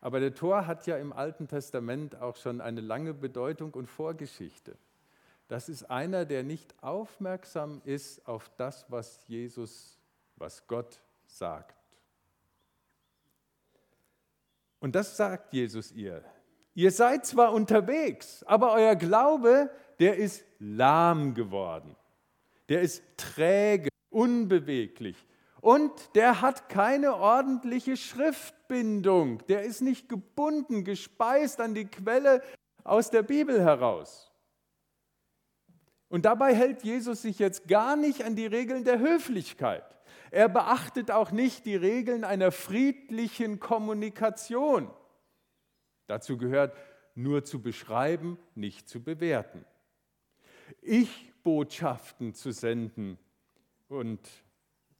aber 0.00 0.20
der 0.20 0.34
Tor 0.34 0.66
hat 0.66 0.86
ja 0.86 0.96
im 0.96 1.12
Alten 1.12 1.46
Testament 1.46 2.16
auch 2.16 2.36
schon 2.36 2.60
eine 2.60 2.80
lange 2.80 3.12
Bedeutung 3.12 3.74
und 3.74 3.86
Vorgeschichte. 3.86 4.76
Das 5.48 5.68
ist 5.68 5.90
einer, 5.90 6.24
der 6.24 6.44
nicht 6.44 6.74
aufmerksam 6.82 7.82
ist 7.84 8.26
auf 8.26 8.50
das, 8.56 8.86
was 8.88 9.20
Jesus, 9.26 9.98
was 10.36 10.66
Gott 10.66 11.00
sagt. 11.26 11.76
Und 14.78 14.94
das 14.94 15.16
sagt 15.16 15.52
Jesus 15.52 15.92
ihr. 15.92 16.24
Ihr 16.74 16.90
seid 16.90 17.26
zwar 17.26 17.52
unterwegs, 17.52 18.44
aber 18.44 18.72
euer 18.72 18.96
Glaube, 18.96 19.70
der 19.98 20.16
ist 20.16 20.44
lahm 20.58 21.34
geworden. 21.34 21.96
Der 22.68 22.80
ist 22.80 23.02
träge, 23.16 23.88
unbeweglich. 24.10 25.16
Und 25.60 25.92
der 26.14 26.40
hat 26.40 26.68
keine 26.68 27.16
ordentliche 27.16 27.96
Schriftbindung. 27.96 29.44
Der 29.48 29.64
ist 29.64 29.82
nicht 29.82 30.08
gebunden, 30.08 30.84
gespeist 30.84 31.60
an 31.60 31.74
die 31.74 31.86
Quelle 31.86 32.42
aus 32.84 33.10
der 33.10 33.22
Bibel 33.22 33.62
heraus. 33.62 34.32
Und 36.08 36.24
dabei 36.24 36.54
hält 36.54 36.82
Jesus 36.82 37.22
sich 37.22 37.38
jetzt 37.38 37.68
gar 37.68 37.96
nicht 37.96 38.24
an 38.24 38.36
die 38.36 38.46
Regeln 38.46 38.84
der 38.84 38.98
Höflichkeit. 38.98 39.84
Er 40.30 40.48
beachtet 40.48 41.10
auch 41.10 41.30
nicht 41.30 41.66
die 41.66 41.76
Regeln 41.76 42.24
einer 42.24 42.52
friedlichen 42.52 43.60
Kommunikation. 43.60 44.90
Dazu 46.10 46.36
gehört 46.36 46.76
nur 47.14 47.44
zu 47.44 47.62
beschreiben, 47.62 48.36
nicht 48.56 48.88
zu 48.88 49.00
bewerten. 49.00 49.64
Ich-Botschaften 50.82 52.34
zu 52.34 52.50
senden 52.50 53.16
und 53.88 54.18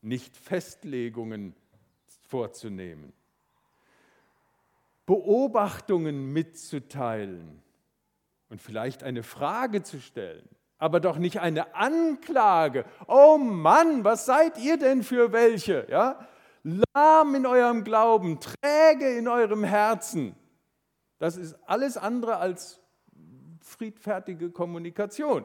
nicht 0.03 0.37
Festlegungen 0.37 1.57
vorzunehmen. 2.29 3.13
Beobachtungen 5.05 6.33
mitzuteilen 6.33 7.61
und 8.49 8.63
vielleicht 8.63 9.03
eine 9.03 9.25
Frage 9.25 9.83
zu 9.83 10.01
stellen, 10.01 10.49
aber 10.79 11.01
doch 11.01 11.19
nicht 11.19 11.41
eine 11.41 11.75
Anklage. 11.75 12.85
Oh 13.09 13.37
Mann, 13.37 14.05
was 14.05 14.27
seid 14.27 14.59
ihr 14.59 14.77
denn 14.77 15.03
für 15.03 15.33
welche? 15.33 15.89
Ja? 15.91 16.29
Lahm 16.95 17.35
in 17.35 17.47
eurem 17.47 17.83
Glauben, 17.83 18.39
träge 18.39 19.19
in 19.19 19.27
eurem 19.27 19.65
Herzen. 19.65 20.37
Das 21.21 21.37
ist 21.37 21.55
alles 21.67 21.99
andere 21.99 22.39
als 22.39 22.81
friedfertige 23.61 24.51
Kommunikation. 24.51 25.45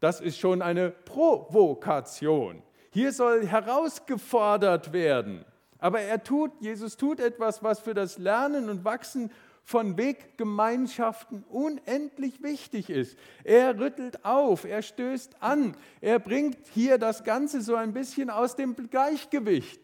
Das 0.00 0.20
ist 0.20 0.38
schon 0.38 0.62
eine 0.62 0.90
Provokation. 0.90 2.60
Hier 2.90 3.12
soll 3.12 3.46
herausgefordert 3.46 4.92
werden. 4.92 5.44
Aber 5.78 6.00
er 6.00 6.24
tut, 6.24 6.50
Jesus 6.60 6.96
tut 6.96 7.20
etwas, 7.20 7.62
was 7.62 7.78
für 7.78 7.94
das 7.94 8.18
Lernen 8.18 8.68
und 8.68 8.84
Wachsen 8.84 9.30
von 9.62 9.96
Weggemeinschaften 9.96 11.44
unendlich 11.44 12.42
wichtig 12.42 12.90
ist. 12.90 13.16
Er 13.44 13.78
rüttelt 13.78 14.24
auf, 14.24 14.64
er 14.64 14.82
stößt 14.82 15.40
an, 15.40 15.76
er 16.00 16.18
bringt 16.18 16.58
hier 16.72 16.98
das 16.98 17.22
Ganze 17.22 17.60
so 17.60 17.76
ein 17.76 17.92
bisschen 17.92 18.28
aus 18.28 18.56
dem 18.56 18.74
Gleichgewicht. 18.74 19.80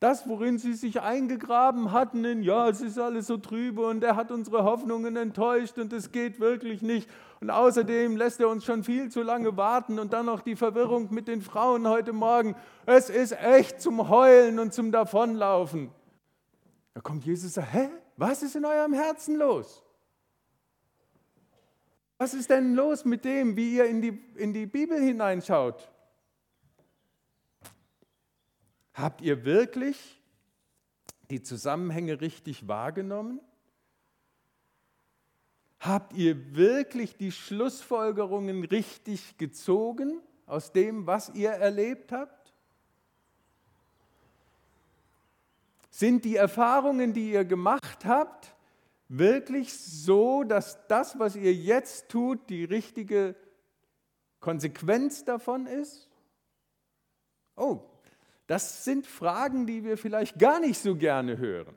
Das, 0.00 0.26
worin 0.26 0.56
sie 0.56 0.72
sich 0.72 1.02
eingegraben 1.02 1.92
hatten, 1.92 2.24
in 2.24 2.42
ja, 2.42 2.70
es 2.70 2.80
ist 2.80 2.98
alles 2.98 3.26
so 3.26 3.36
trübe 3.36 3.86
und 3.86 4.02
er 4.02 4.16
hat 4.16 4.30
unsere 4.30 4.64
Hoffnungen 4.64 5.14
enttäuscht 5.14 5.76
und 5.76 5.92
es 5.92 6.10
geht 6.10 6.40
wirklich 6.40 6.80
nicht. 6.80 7.08
Und 7.42 7.50
außerdem 7.50 8.16
lässt 8.16 8.40
er 8.40 8.48
uns 8.48 8.64
schon 8.64 8.82
viel 8.82 9.10
zu 9.10 9.22
lange 9.22 9.58
warten 9.58 9.98
und 9.98 10.14
dann 10.14 10.24
noch 10.24 10.40
die 10.40 10.56
Verwirrung 10.56 11.08
mit 11.12 11.28
den 11.28 11.42
Frauen 11.42 11.86
heute 11.86 12.14
Morgen. 12.14 12.56
Es 12.86 13.10
ist 13.10 13.32
echt 13.32 13.82
zum 13.82 14.08
Heulen 14.08 14.58
und 14.58 14.72
zum 14.72 14.90
Davonlaufen. 14.90 15.90
Da 16.94 17.02
kommt 17.02 17.26
Jesus 17.26 17.44
und 17.44 17.62
sagt, 17.62 17.74
hä, 17.74 17.90
was 18.16 18.42
ist 18.42 18.56
in 18.56 18.64
eurem 18.64 18.94
Herzen 18.94 19.36
los? 19.36 19.84
Was 22.16 22.32
ist 22.32 22.48
denn 22.48 22.74
los 22.74 23.04
mit 23.04 23.26
dem, 23.26 23.54
wie 23.54 23.76
ihr 23.76 23.84
in 23.84 24.00
die, 24.00 24.18
in 24.36 24.54
die 24.54 24.64
Bibel 24.64 24.98
hineinschaut? 24.98 25.89
Habt 29.00 29.22
ihr 29.22 29.46
wirklich 29.46 30.20
die 31.30 31.42
Zusammenhänge 31.42 32.20
richtig 32.20 32.68
wahrgenommen? 32.68 33.40
Habt 35.78 36.12
ihr 36.12 36.54
wirklich 36.54 37.16
die 37.16 37.32
Schlussfolgerungen 37.32 38.64
richtig 38.64 39.38
gezogen 39.38 40.20
aus 40.44 40.72
dem, 40.72 41.06
was 41.06 41.30
ihr 41.30 41.48
erlebt 41.50 42.12
habt? 42.12 42.52
Sind 45.88 46.26
die 46.26 46.36
Erfahrungen, 46.36 47.14
die 47.14 47.32
ihr 47.32 47.46
gemacht 47.46 48.04
habt, 48.04 48.54
wirklich 49.08 49.72
so, 49.72 50.44
dass 50.44 50.86
das, 50.88 51.18
was 51.18 51.36
ihr 51.36 51.54
jetzt 51.54 52.10
tut, 52.10 52.50
die 52.50 52.64
richtige 52.64 53.34
Konsequenz 54.40 55.24
davon 55.24 55.66
ist? 55.66 56.10
Oh, 57.56 57.89
das 58.50 58.82
sind 58.82 59.06
Fragen, 59.06 59.64
die 59.64 59.84
wir 59.84 59.96
vielleicht 59.96 60.36
gar 60.36 60.58
nicht 60.58 60.80
so 60.80 60.96
gerne 60.96 61.38
hören. 61.38 61.76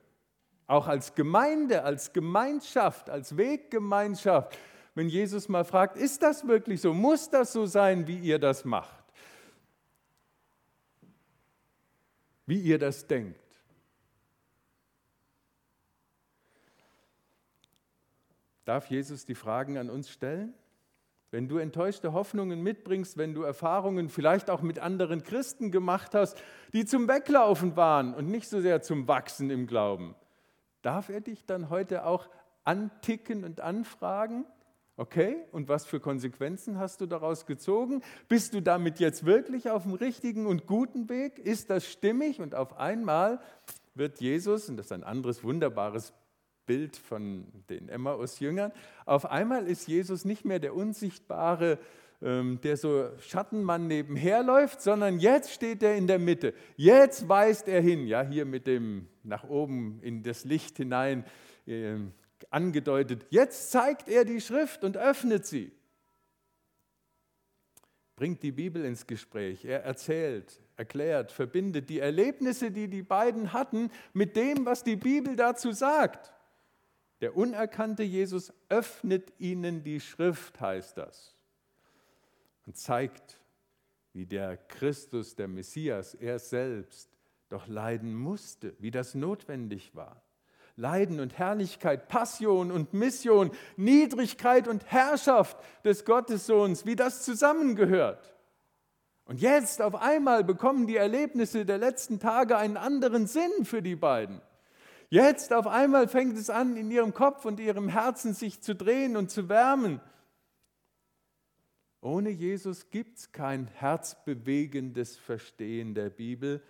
Auch 0.65 0.88
als 0.88 1.13
Gemeinde, 1.13 1.83
als 1.83 2.13
Gemeinschaft, 2.13 3.12
als 3.12 3.38
Weggemeinschaft. 3.38 4.57
Wenn 4.95 5.07
Jesus 5.07 5.47
mal 5.47 5.65
fragt, 5.65 5.97
ist 5.97 6.23
das 6.23 6.47
wirklich 6.47 6.81
so? 6.81 6.91
Muss 6.91 7.29
das 7.29 7.53
so 7.53 7.67
sein, 7.67 8.07
wie 8.07 8.17
ihr 8.17 8.39
das 8.39 8.65
macht? 8.65 9.05
Wie 12.47 12.59
ihr 12.59 12.79
das 12.79 13.05
denkt? 13.05 13.39
Darf 18.65 18.88
Jesus 18.88 19.25
die 19.25 19.36
Fragen 19.36 19.77
an 19.77 19.91
uns 19.91 20.09
stellen? 20.09 20.55
Wenn 21.33 21.47
du 21.47 21.57
enttäuschte 21.57 22.13
Hoffnungen 22.13 22.61
mitbringst, 22.61 23.17
wenn 23.17 23.33
du 23.33 23.41
Erfahrungen 23.41 24.09
vielleicht 24.09 24.51
auch 24.51 24.61
mit 24.61 24.77
anderen 24.77 25.23
Christen 25.23 25.71
gemacht 25.71 26.13
hast, 26.13 26.39
die 26.73 26.85
zum 26.85 27.07
Weglaufen 27.07 27.75
waren 27.75 28.13
und 28.13 28.29
nicht 28.29 28.47
so 28.47 28.61
sehr 28.61 28.83
zum 28.83 29.07
Wachsen 29.07 29.49
im 29.49 29.65
Glauben, 29.65 30.13
darf 30.83 31.09
er 31.09 31.21
dich 31.21 31.43
dann 31.47 31.71
heute 31.71 32.05
auch 32.05 32.29
anticken 32.63 33.45
und 33.45 33.61
anfragen? 33.61 34.45
Okay, 34.95 35.37
und 35.51 35.69
was 35.69 35.87
für 35.87 35.99
Konsequenzen 35.99 36.77
hast 36.77 37.01
du 37.01 37.07
daraus 37.07 37.47
gezogen? 37.47 38.03
Bist 38.29 38.53
du 38.53 38.61
damit 38.61 38.99
jetzt 38.99 39.25
wirklich 39.25 39.71
auf 39.71 39.83
dem 39.83 39.95
richtigen 39.95 40.45
und 40.45 40.67
guten 40.67 41.09
Weg? 41.09 41.39
Ist 41.39 41.71
das 41.71 41.91
stimmig? 41.91 42.41
Und 42.41 42.53
auf 42.53 42.77
einmal 42.77 43.39
wird 43.95 44.21
Jesus, 44.21 44.69
und 44.69 44.77
das 44.77 44.85
ist 44.85 44.91
ein 44.91 45.03
anderes 45.03 45.43
wunderbares 45.43 46.13
Bild 46.65 46.95
von 46.97 47.45
den 47.69 47.89
Emmaus-Jüngern. 47.89 48.71
Auf 49.06 49.26
einmal 49.30 49.67
ist 49.67 49.88
Jesus 49.88 50.26
nicht 50.26 50.45
mehr 50.45 50.60
der 50.60 50.76
unsichtbare, 50.76 51.78
ähm, 52.21 52.60
der 52.62 52.78
so 52.78 53.10
Schattenmann 53.19 53.88
nebenher 53.88 54.43
läuft, 54.43 54.82
sondern 54.82 55.19
jetzt 55.19 55.52
steht 55.52 55.84
er 55.84 55.95
in 55.95 56.08
der 56.08 56.19
Mitte. 56.19 56.54
Jetzt 56.78 57.28
weist 57.28 57.67
er 57.67 57.82
hin, 57.82 58.08
ja, 58.08 58.21
hier 58.21 58.45
mit 58.45 58.65
dem 58.65 59.08
nach 59.23 59.43
oben 59.43 59.99
in 60.02 60.23
das 60.23 60.45
Licht 60.45 60.78
hinein 60.78 61.26
äh, 61.65 61.95
angedeutet. 62.49 63.26
Jetzt 63.30 63.71
zeigt 63.71 64.08
er 64.08 64.26
die 64.26 64.41
Schrift 64.41 64.84
und 64.84 64.97
öffnet 64.97 65.45
sie. 65.45 65.71
Bringt 68.15 68.43
die 68.43 68.52
Bibel 68.52 68.86
ins 68.86 69.08
Gespräch. 69.08 69.65
Er 69.65 69.84
erzählt, 69.84 70.62
erklärt, 70.78 71.32
verbindet 71.32 71.89
die 71.89 71.99
Erlebnisse, 71.99 72.71
die 72.71 72.88
die 72.88 73.02
beiden 73.02 73.54
hatten, 73.54 73.89
mit 74.13 74.36
dem, 74.36 74.65
was 74.65 74.84
die 74.84 74.95
Bibel 74.95 75.36
dazu 75.36 75.71
sagt. 75.71 76.32
Der 77.23 77.38
unerkannte 77.38 78.03
Jesus 78.03 78.51
öffnet 78.67 79.31
ihnen 79.39 79.81
die 79.81 80.01
Schrift, 80.01 80.59
heißt 80.59 80.97
das, 80.97 81.33
und 82.65 82.75
zeigt, 82.75 83.39
wie 84.12 84.25
der 84.25 84.57
Christus, 84.57 85.33
der 85.33 85.47
Messias, 85.47 86.15
er 86.15 86.38
selbst 86.38 87.09
doch 87.47 87.65
leiden 87.69 88.13
musste, 88.13 88.75
wie 88.79 88.91
das 88.91 89.15
notwendig 89.15 89.95
war. 89.95 90.21
Leiden 90.75 91.21
und 91.21 91.38
Herrlichkeit, 91.38 92.09
Passion 92.09 92.73
und 92.73 92.93
Mission, 92.93 93.51
Niedrigkeit 93.77 94.67
und 94.67 94.91
Herrschaft 94.91 95.55
des 95.86 96.03
Gottessohns, 96.03 96.86
wie 96.86 96.97
das 96.97 97.23
zusammengehört. 97.23 98.36
Und 99.23 99.39
jetzt 99.39 99.81
auf 99.81 99.95
einmal 99.95 100.43
bekommen 100.43 100.88
die 100.88 100.97
Erlebnisse 100.97 101.65
der 101.65 101.77
letzten 101.77 102.19
Tage 102.19 102.57
einen 102.57 102.75
anderen 102.75 103.27
Sinn 103.27 103.63
für 103.63 103.81
die 103.81 103.95
beiden. 103.95 104.41
Jetzt 105.13 105.54
auf 105.54 105.67
einmal 105.67 106.08
fängt 106.08 106.39
es 106.39 106.49
an, 106.49 106.76
in 106.76 106.89
ihrem 106.89 107.13
Kopf 107.13 107.45
und 107.45 107.60
ihrem 107.60 107.88
Herzen 107.88 108.34
sich 108.34 108.62
zu 108.62 108.73
drehen 108.73 109.15
und 109.15 109.30
zu 109.30 109.47
wärmen. 109.47 110.02
Ohne 112.02 112.32
Jesus 112.32 112.89
gibt 112.89 113.19
es 113.19 113.32
kein 113.32 113.67
herzbewegendes 113.67 115.15
Verstehen 115.15 115.93
der 115.93 116.10
Bibel 116.10 116.63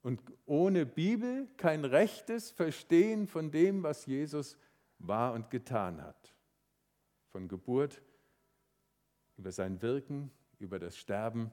und 0.00 0.22
ohne 0.46 0.86
Bibel 0.86 1.48
kein 1.56 1.84
rechtes 1.84 2.52
Verstehen 2.52 3.26
von 3.26 3.50
dem, 3.50 3.82
was 3.82 4.06
Jesus 4.06 4.56
war 5.00 5.32
und 5.32 5.50
getan 5.50 6.00
hat. 6.00 6.36
Von 7.32 7.48
Geburt 7.48 8.00
über 9.36 9.50
sein 9.50 9.82
Wirken, 9.82 10.30
über 10.60 10.78
das 10.78 10.96
Sterben 10.96 11.50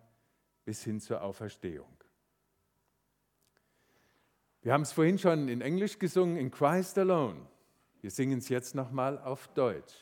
bis 0.64 0.84
hin 0.84 1.00
zur 1.00 1.24
Auferstehung. 1.24 1.99
Wir 4.62 4.74
haben 4.74 4.82
es 4.82 4.92
vorhin 4.92 5.18
schon 5.18 5.48
in 5.48 5.62
Englisch 5.62 6.00
gesungen, 6.00 6.36
in 6.36 6.52
Christ 6.52 6.98
alone. 6.98 7.40
Wir 8.02 8.12
singen 8.12 8.40
es 8.40 8.50
jetzt 8.50 8.76
nochmal 8.76 9.18
auf 9.18 9.48
Deutsch. 9.50 9.94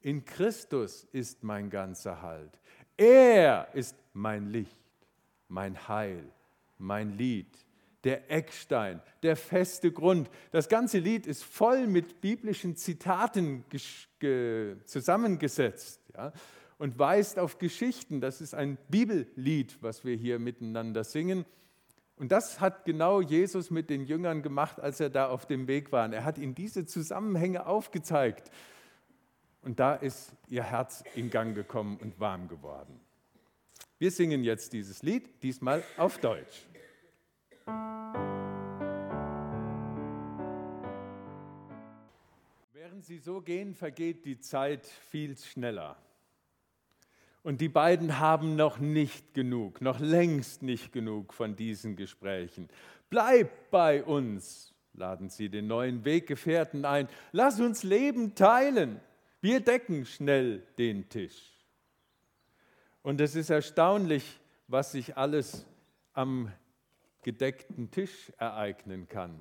In 0.00 0.24
Christus 0.24 1.06
ist 1.12 1.44
mein 1.44 1.70
ganzer 1.70 2.20
Halt. 2.20 2.58
Er 2.96 3.68
ist 3.74 3.96
mein 4.12 4.50
Licht, 4.50 4.76
mein 5.48 5.86
Heil, 5.86 6.24
mein 6.78 7.16
Lied, 7.16 7.46
der 8.02 8.28
Eckstein, 8.28 9.00
der 9.22 9.36
feste 9.36 9.92
Grund. 9.92 10.28
Das 10.50 10.68
ganze 10.68 10.98
Lied 10.98 11.28
ist 11.28 11.44
voll 11.44 11.86
mit 11.86 12.20
biblischen 12.20 12.74
Zitaten 12.74 13.64
zusammengesetzt 14.84 16.00
ja, 16.16 16.32
und 16.78 16.98
weist 16.98 17.38
auf 17.38 17.58
Geschichten. 17.58 18.20
Das 18.20 18.40
ist 18.40 18.54
ein 18.54 18.78
Bibellied, 18.88 19.78
was 19.80 20.04
wir 20.04 20.16
hier 20.16 20.40
miteinander 20.40 21.04
singen. 21.04 21.44
Und 22.22 22.30
das 22.30 22.60
hat 22.60 22.84
genau 22.84 23.20
Jesus 23.20 23.72
mit 23.72 23.90
den 23.90 24.04
Jüngern 24.04 24.42
gemacht, 24.42 24.78
als 24.78 25.00
er 25.00 25.10
da 25.10 25.28
auf 25.28 25.44
dem 25.44 25.66
Weg 25.66 25.90
war. 25.90 26.12
Er 26.12 26.22
hat 26.22 26.38
ihnen 26.38 26.54
diese 26.54 26.86
Zusammenhänge 26.86 27.66
aufgezeigt. 27.66 28.48
Und 29.62 29.80
da 29.80 29.96
ist 29.96 30.32
ihr 30.46 30.62
Herz 30.62 31.02
in 31.16 31.30
Gang 31.30 31.52
gekommen 31.52 31.96
und 31.96 32.20
warm 32.20 32.46
geworden. 32.46 33.00
Wir 33.98 34.12
singen 34.12 34.44
jetzt 34.44 34.72
dieses 34.72 35.02
Lied, 35.02 35.42
diesmal 35.42 35.82
auf 35.96 36.18
Deutsch. 36.18 36.64
Während 42.72 43.02
sie 43.04 43.18
so 43.18 43.40
gehen, 43.40 43.74
vergeht 43.74 44.24
die 44.26 44.38
Zeit 44.38 44.86
viel 44.86 45.36
schneller. 45.36 45.96
Und 47.42 47.60
die 47.60 47.68
beiden 47.68 48.20
haben 48.20 48.54
noch 48.54 48.78
nicht 48.78 49.34
genug, 49.34 49.80
noch 49.80 49.98
längst 49.98 50.62
nicht 50.62 50.92
genug 50.92 51.34
von 51.34 51.56
diesen 51.56 51.96
Gesprächen. 51.96 52.68
Bleib 53.10 53.70
bei 53.70 54.04
uns, 54.04 54.72
laden 54.94 55.28
sie 55.28 55.48
den 55.48 55.66
neuen 55.66 56.04
Weggefährten 56.04 56.84
ein. 56.84 57.08
Lass 57.32 57.58
uns 57.60 57.82
Leben 57.82 58.34
teilen. 58.36 59.00
Wir 59.40 59.60
decken 59.60 60.06
schnell 60.06 60.62
den 60.78 61.08
Tisch. 61.08 61.52
Und 63.02 63.20
es 63.20 63.34
ist 63.34 63.50
erstaunlich, 63.50 64.38
was 64.68 64.92
sich 64.92 65.16
alles 65.16 65.66
am 66.12 66.52
gedeckten 67.22 67.90
Tisch 67.90 68.32
ereignen 68.38 69.08
kann. 69.08 69.34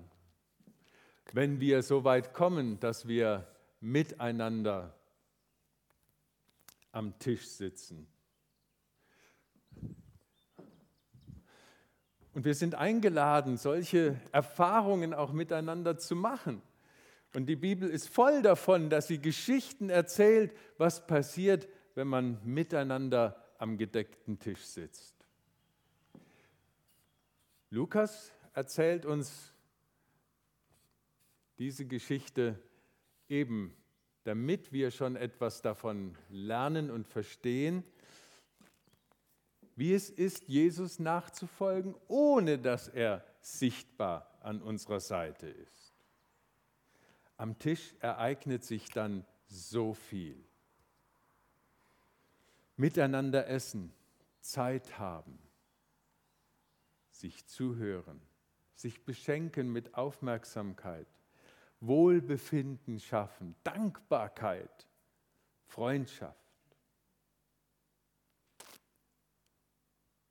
Wenn 1.33 1.59
wir 1.59 1.83
so 1.83 2.03
weit 2.03 2.33
kommen, 2.33 2.79
dass 2.79 3.07
wir 3.07 3.47
miteinander 3.79 4.95
am 6.91 7.17
Tisch 7.19 7.47
sitzen. 7.47 8.07
Und 12.33 12.45
wir 12.45 12.55
sind 12.55 12.75
eingeladen, 12.75 13.57
solche 13.57 14.19
Erfahrungen 14.31 15.13
auch 15.13 15.33
miteinander 15.33 15.97
zu 15.97 16.15
machen. 16.15 16.61
Und 17.33 17.45
die 17.47 17.55
Bibel 17.55 17.89
ist 17.89 18.09
voll 18.09 18.41
davon, 18.41 18.89
dass 18.89 19.07
sie 19.07 19.19
Geschichten 19.19 19.89
erzählt, 19.89 20.55
was 20.77 21.07
passiert, 21.07 21.67
wenn 21.95 22.07
man 22.07 22.39
miteinander 22.43 23.41
am 23.57 23.77
gedeckten 23.77 24.39
Tisch 24.39 24.63
sitzt. 24.63 25.15
Lukas 27.69 28.33
erzählt 28.53 29.05
uns 29.05 29.53
diese 31.57 31.85
Geschichte 31.85 32.59
eben 33.29 33.75
damit 34.23 34.71
wir 34.71 34.91
schon 34.91 35.15
etwas 35.15 35.61
davon 35.61 36.15
lernen 36.29 36.91
und 36.91 37.07
verstehen, 37.07 37.83
wie 39.75 39.93
es 39.93 40.09
ist, 40.09 40.47
Jesus 40.47 40.99
nachzufolgen, 40.99 41.95
ohne 42.07 42.59
dass 42.59 42.87
er 42.87 43.25
sichtbar 43.41 44.37
an 44.41 44.61
unserer 44.61 44.99
Seite 44.99 45.47
ist. 45.47 45.95
Am 47.37 47.57
Tisch 47.57 47.95
ereignet 47.99 48.63
sich 48.63 48.89
dann 48.89 49.25
so 49.47 49.93
viel. 49.93 50.43
Miteinander 52.77 53.47
essen, 53.47 53.93
Zeit 54.39 54.99
haben, 54.99 55.39
sich 57.09 57.45
zuhören, 57.47 58.21
sich 58.75 59.03
beschenken 59.03 59.71
mit 59.71 59.95
Aufmerksamkeit, 59.95 61.07
Wohlbefinden 61.81 62.99
schaffen, 62.99 63.55
Dankbarkeit, 63.63 64.87
Freundschaft. 65.65 66.37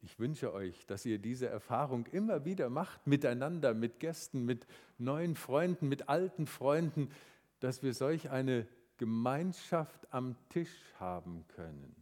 Ich 0.03 0.19
wünsche 0.19 0.53
euch, 0.55 0.87
dass 0.87 1.05
ihr 1.05 1.19
diese 1.19 1.49
Erfahrung 1.49 2.07
immer 2.07 2.45
wieder 2.45 2.71
macht, 2.71 3.07
miteinander, 3.07 3.75
mit 3.75 4.01
Gästen, 4.01 4.45
mit 4.45 4.67
neuen 4.97 5.35
Freunden, 5.35 5.89
mit 5.89 6.09
alten 6.09 6.47
Freunden, 6.47 7.11
dass 7.59 7.83
wir 7.83 7.93
solch 7.93 8.31
eine 8.31 8.67
Gemeinschaft 8.97 10.13
am 10.13 10.37
Tisch 10.49 10.95
haben 10.99 11.45
können. 11.49 11.95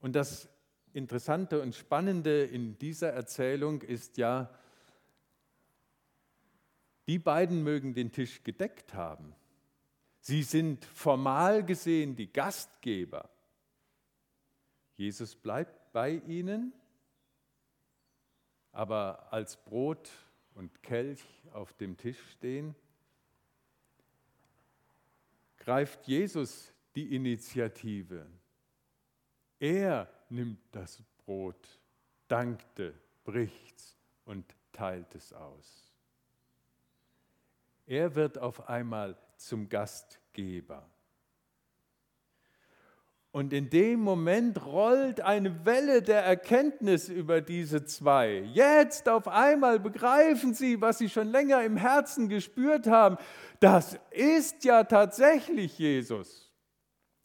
Und 0.00 0.14
das 0.14 0.48
Interessante 0.92 1.60
und 1.60 1.74
Spannende 1.74 2.44
in 2.44 2.78
dieser 2.78 3.12
Erzählung 3.12 3.82
ist 3.82 4.16
ja, 4.16 4.50
die 7.08 7.18
beiden 7.18 7.64
mögen 7.64 7.94
den 7.94 8.12
Tisch 8.12 8.44
gedeckt 8.44 8.92
haben. 8.92 9.34
Sie 10.20 10.42
sind 10.42 10.84
formal 10.84 11.64
gesehen 11.64 12.14
die 12.14 12.30
Gastgeber. 12.30 13.30
Jesus 14.96 15.34
bleibt 15.34 15.90
bei 15.92 16.16
ihnen, 16.26 16.74
aber 18.72 19.32
als 19.32 19.56
Brot 19.56 20.10
und 20.54 20.82
Kelch 20.82 21.24
auf 21.52 21.72
dem 21.72 21.96
Tisch 21.96 22.20
stehen, 22.32 22.74
greift 25.56 26.06
Jesus 26.06 26.74
die 26.94 27.14
Initiative. 27.14 28.26
Er 29.58 30.12
nimmt 30.28 30.60
das 30.72 31.02
Brot, 31.24 31.80
dankte, 32.26 32.92
bricht's 33.24 33.96
und 34.26 34.44
teilt 34.72 35.14
es 35.14 35.32
aus. 35.32 35.87
Er 37.88 38.14
wird 38.14 38.36
auf 38.36 38.68
einmal 38.68 39.16
zum 39.38 39.70
Gastgeber. 39.70 40.86
Und 43.30 43.54
in 43.54 43.70
dem 43.70 44.00
Moment 44.00 44.62
rollt 44.66 45.22
eine 45.22 45.64
Welle 45.64 46.02
der 46.02 46.22
Erkenntnis 46.22 47.08
über 47.08 47.40
diese 47.40 47.86
zwei. 47.86 48.40
Jetzt 48.52 49.08
auf 49.08 49.26
einmal 49.26 49.80
begreifen 49.80 50.52
sie, 50.52 50.82
was 50.82 50.98
sie 50.98 51.08
schon 51.08 51.28
länger 51.28 51.64
im 51.64 51.78
Herzen 51.78 52.28
gespürt 52.28 52.86
haben. 52.86 53.16
Das 53.58 53.98
ist 54.10 54.64
ja 54.64 54.84
tatsächlich 54.84 55.78
Jesus. 55.78 56.52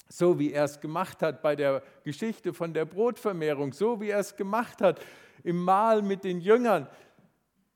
So 0.08 0.40
wie 0.40 0.54
er 0.54 0.64
es 0.64 0.80
gemacht 0.80 1.22
hat 1.22 1.42
bei 1.42 1.58
der 1.58 1.84
Geschichte 2.06 2.54
von 2.54 2.74
der 2.74 2.86
Brotvermehrung, 2.86 3.74
so 3.74 4.00
wie 4.00 4.12
er 4.12 4.20
es 4.20 4.38
gemacht 4.38 4.82
hat 4.82 5.02
im 5.44 5.58
Mahl 5.58 6.02
mit 6.04 6.24
den 6.24 6.40
Jüngern. 6.40 6.88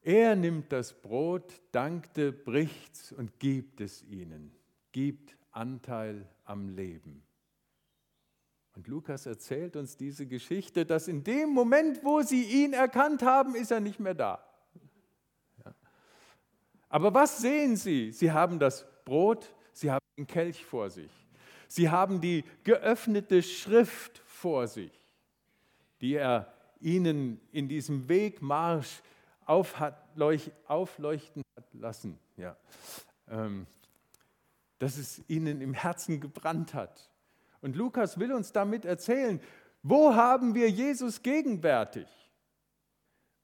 Er 0.07 0.37
nimmt 0.37 0.71
das 0.71 0.93
Brot, 0.93 1.59
dankte, 1.73 2.31
bricht's 2.31 3.11
und 3.11 3.41
gibt 3.41 3.81
es 3.81 4.05
ihnen, 4.05 4.55
gibt 4.93 5.35
Anteil 5.51 6.25
am 6.45 6.69
Leben. 6.69 7.25
Und 8.73 8.87
Lukas 8.87 9.25
erzählt 9.25 9.75
uns 9.75 9.97
diese 9.97 10.25
Geschichte, 10.25 10.85
dass 10.85 11.09
in 11.09 11.25
dem 11.25 11.49
Moment, 11.49 12.05
wo 12.05 12.21
sie 12.21 12.43
ihn 12.43 12.71
erkannt 12.71 13.21
haben, 13.21 13.53
ist 13.53 13.69
er 13.69 13.81
nicht 13.81 13.99
mehr 13.99 14.13
da. 14.13 14.41
Aber 16.87 17.13
was 17.13 17.39
sehen 17.39 17.75
sie? 17.75 18.13
Sie 18.13 18.31
haben 18.31 18.59
das 18.59 18.85
Brot, 19.03 19.53
sie 19.73 19.91
haben 19.91 20.05
den 20.17 20.25
Kelch 20.25 20.63
vor 20.63 20.89
sich. 20.89 21.11
Sie 21.67 21.89
haben 21.89 22.21
die 22.21 22.45
geöffnete 22.63 23.43
Schrift 23.43 24.19
vor 24.19 24.67
sich, 24.67 25.03
die 25.99 26.13
er 26.13 26.53
ihnen 26.79 27.41
in 27.51 27.67
diesem 27.67 28.07
Wegmarsch 28.07 29.01
aufleuchten 29.47 31.43
hat 31.55 31.73
lassen. 31.73 32.19
Ja. 32.35 32.55
Ähm, 33.29 33.65
dass 34.79 34.97
es 34.97 35.23
ihnen 35.27 35.61
im 35.61 35.73
Herzen 35.73 36.19
gebrannt 36.21 36.73
hat. 36.73 37.09
Und 37.61 37.75
Lukas 37.75 38.19
will 38.19 38.31
uns 38.31 38.51
damit 38.51 38.85
erzählen, 38.85 39.41
wo 39.81 40.13
haben 40.13 40.53
wir 40.53 40.69
Jesus 40.69 41.23
gegenwärtig? 41.23 42.07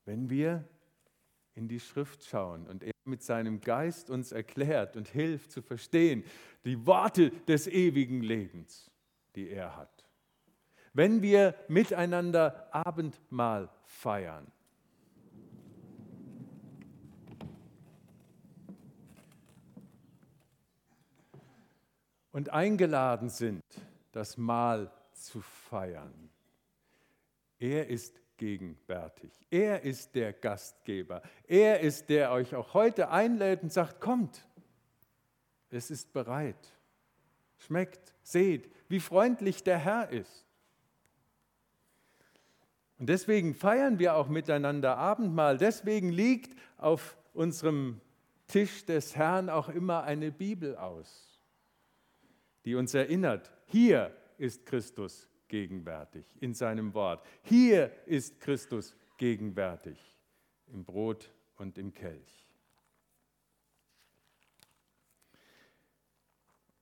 Wenn 0.06 0.30
wir 0.30 0.64
in 1.56 1.68
die 1.68 1.80
Schrift 1.80 2.24
schauen 2.26 2.68
und 2.68 2.84
er 2.84 2.94
mit 3.06 3.24
seinem 3.24 3.62
Geist 3.62 4.10
uns 4.10 4.32
erklärt 4.32 4.96
und 4.96 5.08
hilft 5.08 5.52
zu 5.52 5.62
verstehen 5.62 6.24
die 6.64 6.86
Worte 6.86 7.32
des 7.48 7.68
ewigen 7.68 8.22
Lebens, 8.22 8.92
die 9.36 9.50
er 9.50 9.76
hat. 9.76 10.06
Wenn 10.94 11.22
wir 11.22 11.56
miteinander 11.68 12.70
Abendmahl 12.72 13.70
feiern. 13.84 14.53
Und 22.34 22.50
eingeladen 22.50 23.30
sind, 23.30 23.64
das 24.12 24.36
Mahl 24.36 24.92
zu 25.14 25.40
feiern. 25.40 26.30
Er 27.58 27.88
ist 27.88 28.20
gegenwärtig. 28.36 29.32
Er 29.50 29.84
ist 29.84 30.14
der 30.16 30.34
Gastgeber. 30.34 31.22
Er 31.48 31.80
ist 31.80 32.10
der 32.10 32.32
euch 32.32 32.54
auch 32.56 32.74
heute 32.74 33.10
einlädt 33.10 33.64
und 33.64 33.72
sagt, 33.72 34.02
kommt, 34.02 34.46
es 35.70 35.90
ist 35.90 36.12
bereit. 36.12 36.74
Schmeckt, 37.58 38.14
seht, 38.22 38.70
wie 38.90 39.00
freundlich 39.00 39.64
der 39.64 39.78
Herr 39.78 40.10
ist. 40.10 40.46
Und 43.00 43.08
deswegen 43.08 43.54
feiern 43.56 44.00
wir 44.00 44.16
auch 44.16 44.28
miteinander 44.28 44.98
Abendmahl. 44.98 45.58
Deswegen 45.58 46.10
liegt 46.10 46.58
auf 46.78 47.18
unserem 47.34 48.02
Tisch 48.48 48.86
des 48.86 49.16
Herrn 49.16 49.50
auch 49.50 49.70
immer 49.70 50.04
eine 50.04 50.32
Bibel 50.32 50.76
aus, 50.76 51.33
die 52.66 52.76
uns 52.76 52.94
erinnert, 52.94 53.52
hier 53.66 54.16
ist 54.38 54.66
Christus 54.66 55.30
gegenwärtig 55.48 56.26
in 56.40 56.54
seinem 56.54 56.94
Wort. 56.94 57.26
Hier 57.44 57.92
ist 58.06 58.40
Christus 58.40 58.96
gegenwärtig 59.18 60.00
im 60.68 60.84
Brot 60.84 61.32
und 61.58 61.78
im 61.78 61.94
Kelch. 61.94 62.46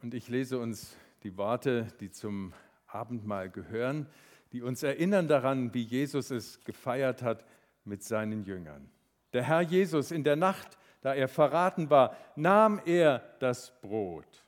Und 0.02 0.14
ich 0.14 0.30
lese 0.30 0.58
uns 0.58 0.96
die 1.24 1.38
Worte, 1.38 1.88
die 2.00 2.10
zum 2.10 2.54
Abendmahl 2.88 3.50
gehören, 3.50 4.08
die 4.52 4.62
uns 4.62 4.84
erinnern 4.84 5.28
daran, 5.28 5.74
wie 5.74 5.84
Jesus 5.84 6.32
es 6.32 6.64
gefeiert 6.64 7.22
hat 7.22 7.46
mit 7.86 8.04
seinen 8.04 8.44
Jüngern. 8.44 8.90
Der 9.34 9.44
Herr 9.44 9.62
Jesus 9.62 10.12
in 10.12 10.24
der 10.24 10.36
Nacht, 10.36 10.78
da 11.02 11.14
er 11.14 11.28
verraten 11.28 11.90
war, 11.90 12.16
nahm 12.36 12.82
er 12.86 13.20
das 13.40 13.80
Brot, 13.82 14.41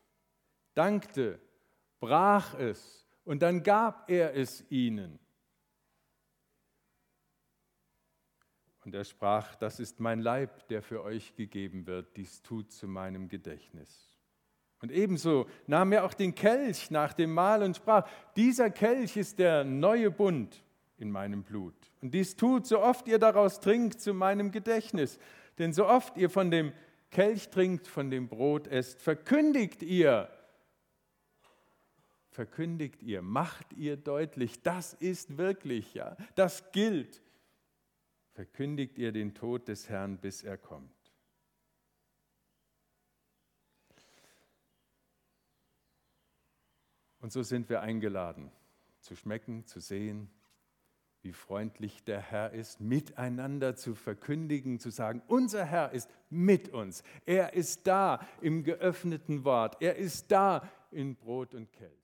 dankte, 0.73 1.39
brach 1.99 2.53
es 2.55 3.07
und 3.23 3.41
dann 3.41 3.63
gab 3.63 4.09
er 4.09 4.35
es 4.35 4.65
ihnen. 4.69 5.19
Und 8.85 8.93
er 8.93 9.05
sprach, 9.05 9.55
das 9.55 9.79
ist 9.79 9.99
mein 9.99 10.19
Leib, 10.19 10.67
der 10.67 10.81
für 10.81 11.03
euch 11.03 11.35
gegeben 11.35 11.87
wird, 11.87 12.17
dies 12.17 12.41
tut 12.41 12.71
zu 12.71 12.87
meinem 12.87 13.29
Gedächtnis. 13.29 14.09
Und 14.81 14.91
ebenso 14.91 15.47
nahm 15.65 15.93
er 15.93 16.03
auch 16.03 16.13
den 16.13 16.35
Kelch 16.35 16.91
nach 16.91 17.13
dem 17.13 17.33
Mahl 17.33 17.63
und 17.63 17.77
sprach, 17.77 18.05
dieser 18.35 18.69
Kelch 18.69 19.15
ist 19.15 19.39
der 19.39 19.63
neue 19.63 20.11
Bund 20.11 20.61
in 20.97 21.09
meinem 21.09 21.43
Blut. 21.43 21.75
Und 22.01 22.13
dies 22.13 22.35
tut, 22.35 22.67
so 22.67 22.81
oft 22.81 23.07
ihr 23.07 23.19
daraus 23.19 23.61
trinkt, 23.61 24.01
zu 24.01 24.13
meinem 24.13 24.51
Gedächtnis. 24.51 25.17
Denn 25.57 25.71
so 25.71 25.87
oft 25.87 26.17
ihr 26.17 26.29
von 26.29 26.51
dem 26.51 26.73
Kelch 27.11 27.49
trinkt, 27.49 27.87
von 27.87 28.09
dem 28.11 28.27
Brot 28.27 28.67
esst, 28.67 29.01
verkündigt 29.01 29.83
ihr, 29.83 30.29
verkündigt 32.33 33.03
ihr, 33.03 33.21
macht 33.21 33.73
ihr 33.73 33.95
deutlich, 33.95 34.61
das 34.63 34.93
ist 34.93 35.37
wirklich, 35.37 35.93
ja, 35.93 36.17
das 36.35 36.71
gilt. 36.71 37.21
Verkündigt 38.33 38.97
ihr 38.97 39.11
den 39.11 39.35
Tod 39.35 39.67
des 39.67 39.89
Herrn, 39.89 40.17
bis 40.17 40.43
er 40.43 40.57
kommt. 40.57 40.91
Und 47.19 47.31
so 47.31 47.43
sind 47.43 47.69
wir 47.69 47.81
eingeladen, 47.81 48.51
zu 48.99 49.15
schmecken, 49.15 49.65
zu 49.65 49.79
sehen, 49.79 50.29
wie 51.21 51.31
freundlich 51.31 52.03
der 52.03 52.19
Herr 52.19 52.51
ist, 52.51 52.81
miteinander 52.81 53.77
zu 53.77 53.95
verkündigen, 53.95 54.79
zu 54.79 54.89
sagen, 54.89 55.21
unser 55.27 55.63
Herr 55.63 55.91
ist 55.91 56.09
mit 56.29 56.69
uns. 56.69 57.01
Er 57.25 57.53
ist 57.53 57.87
da 57.87 58.19
im 58.41 58.63
geöffneten 58.63 59.45
Wort. 59.45 59.77
Er 59.79 59.95
ist 59.95 60.31
da 60.31 60.69
in 60.91 61.15
Brot 61.15 61.55
und 61.55 61.71
Kelch. 61.71 62.02